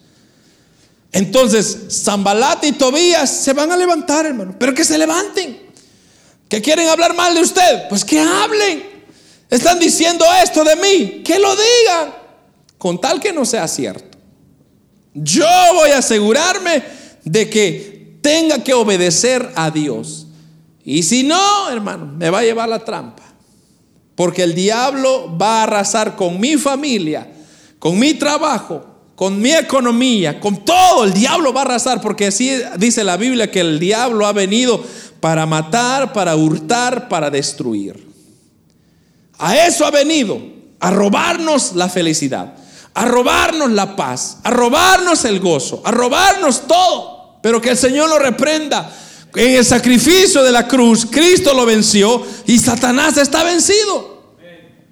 Entonces, 1.12 1.88
Zambalat 2.04 2.64
y 2.66 2.72
Tobías 2.74 3.30
se 3.30 3.54
van 3.54 3.72
a 3.72 3.78
levantar, 3.78 4.26
hermano. 4.26 4.56
Pero 4.60 4.74
que 4.74 4.84
se 4.84 4.98
levanten. 4.98 5.60
Que 6.48 6.62
quieren 6.62 6.88
hablar 6.88 7.16
mal 7.16 7.34
de 7.34 7.42
usted. 7.42 7.88
Pues 7.90 8.06
que 8.06 8.20
hablen. 8.20 8.84
Están 9.50 9.80
diciendo 9.80 10.26
esto 10.44 10.64
de 10.64 10.76
mí. 10.76 11.24
Que 11.24 11.40
lo 11.40 11.52
digan. 11.56 12.14
Con 12.78 13.02
tal 13.02 13.20
que 13.20 13.34
no 13.34 13.44
sea 13.46 13.68
cierto. 13.68 14.18
Yo 15.14 15.48
voy 15.74 15.90
a 15.92 15.98
asegurarme 15.98 16.84
de 17.26 17.50
que 17.50 18.18
tenga 18.22 18.64
que 18.64 18.74
obedecer 18.74 19.52
a 19.56 19.72
Dios. 19.72 20.28
Y 20.84 21.04
si 21.04 21.24
no, 21.24 21.70
hermano, 21.70 22.06
me 22.06 22.30
va 22.30 22.40
a 22.40 22.44
llevar 22.44 22.70
la 22.70 22.86
trampa. 22.86 23.24
porque 24.20 24.44
el 24.44 24.54
diablo 24.54 25.38
va 25.38 25.60
a 25.60 25.64
arrasar 25.64 26.18
con 26.18 26.42
mi 26.42 26.58
familia, 26.58 27.26
con 27.80 27.98
mi 27.98 28.16
trabajo, 28.16 28.86
con 29.20 29.42
mi 29.42 29.52
economía, 29.52 30.40
con 30.40 30.64
todo. 30.64 31.04
El 31.04 31.12
diablo 31.12 31.52
va 31.52 31.60
a 31.60 31.66
arrasar, 31.66 32.00
porque 32.00 32.28
así 32.28 32.58
dice 32.78 33.04
la 33.04 33.18
Biblia 33.18 33.52
que 33.52 33.60
el 33.60 33.78
diablo 33.78 34.26
ha 34.26 34.32
venido 34.32 34.82
para 35.20 35.46
matar, 35.46 36.14
para 36.14 36.38
hurtar, 36.38 37.10
para 37.10 37.30
destruir. 37.30 38.08
A 39.38 39.58
eso 39.58 39.86
ha 39.86 39.92
venido, 39.92 40.42
a 40.80 40.90
robarnos 40.92 41.74
la 41.76 41.90
felicidad, 41.90 42.54
a 42.94 43.04
robarnos 43.04 43.70
la 43.72 43.98
paz, 43.98 44.38
a 44.42 44.52
robarnos 44.52 45.26
el 45.26 45.42
gozo, 45.42 45.82
a 45.84 45.92
robarnos 45.92 46.66
todo. 46.66 47.40
Pero 47.44 47.60
que 47.60 47.72
el 47.72 47.78
Señor 47.78 48.08
lo 48.08 48.20
reprenda. 48.20 48.90
En 49.36 49.58
el 49.58 49.66
sacrificio 49.66 50.44
de 50.44 50.54
la 50.54 50.66
cruz, 50.66 51.06
Cristo 51.06 51.54
lo 51.54 51.66
venció 51.66 52.26
y 52.48 52.58
Satanás 52.58 53.18
está 53.18 53.44
vencido. 53.44 54.38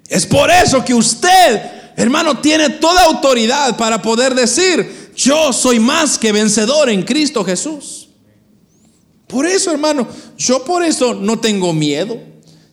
Es 0.06 0.26
por 0.26 0.50
eso 0.50 0.84
que 0.84 0.92
usted, 0.92 1.87
hermano, 2.02 2.38
tiene 2.40 2.70
toda 2.70 3.04
autoridad 3.04 3.76
para 3.76 4.00
poder 4.00 4.34
decir, 4.34 5.10
yo 5.16 5.52
soy 5.52 5.80
más 5.80 6.16
que 6.16 6.32
vencedor 6.32 6.88
en 6.88 7.02
Cristo 7.02 7.44
Jesús. 7.44 8.08
Por 9.26 9.46
eso, 9.46 9.70
hermano, 9.70 10.06
yo 10.36 10.64
por 10.64 10.84
eso 10.84 11.14
no 11.14 11.38
tengo 11.38 11.72
miedo. 11.72 12.18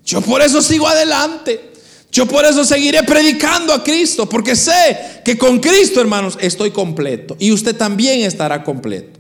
Yo 0.06 0.22
por 0.22 0.42
eso 0.42 0.62
sigo 0.62 0.88
adelante. 0.88 1.74
Yo 2.12 2.26
por 2.28 2.46
eso 2.46 2.64
seguiré 2.64 3.04
predicando 3.04 3.74
a 3.74 3.84
Cristo, 3.84 4.30
porque 4.30 4.56
sé 4.56 5.22
que 5.26 5.38
con 5.38 5.60
Cristo, 5.60 6.00
hermanos, 6.00 6.38
estoy 6.40 6.72
completo. 6.72 7.36
Y 7.40 7.52
usted 7.52 7.76
también 7.76 8.22
estará 8.22 8.64
completo. 8.64 9.20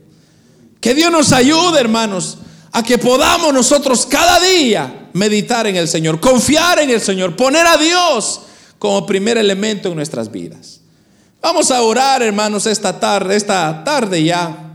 Que 0.80 0.94
Dios 0.94 1.12
nos 1.12 1.34
ayude, 1.34 1.80
hermanos, 1.80 2.38
a 2.72 2.84
que 2.84 2.98
podamos 2.98 3.54
nosotros 3.54 4.06
cada 4.06 4.40
día 4.40 5.10
meditar 5.14 5.66
en 5.66 5.76
el 5.76 5.88
Señor, 5.88 6.20
confiar 6.20 6.80
en 6.80 6.92
el 6.92 7.02
Señor, 7.02 7.36
poner 7.36 7.66
a 7.66 7.76
Dios 7.78 8.42
como 8.86 9.06
primer 9.08 9.38
elemento 9.38 9.90
en 9.90 9.96
nuestras 9.96 10.32
vidas. 10.32 10.82
Vamos 11.42 11.72
a 11.72 11.82
orar, 11.82 12.22
hermanos, 12.22 12.68
esta 12.68 13.00
tarde, 13.00 13.36
esta 13.36 13.84
tarde 13.84 14.24
ya. 14.24 14.75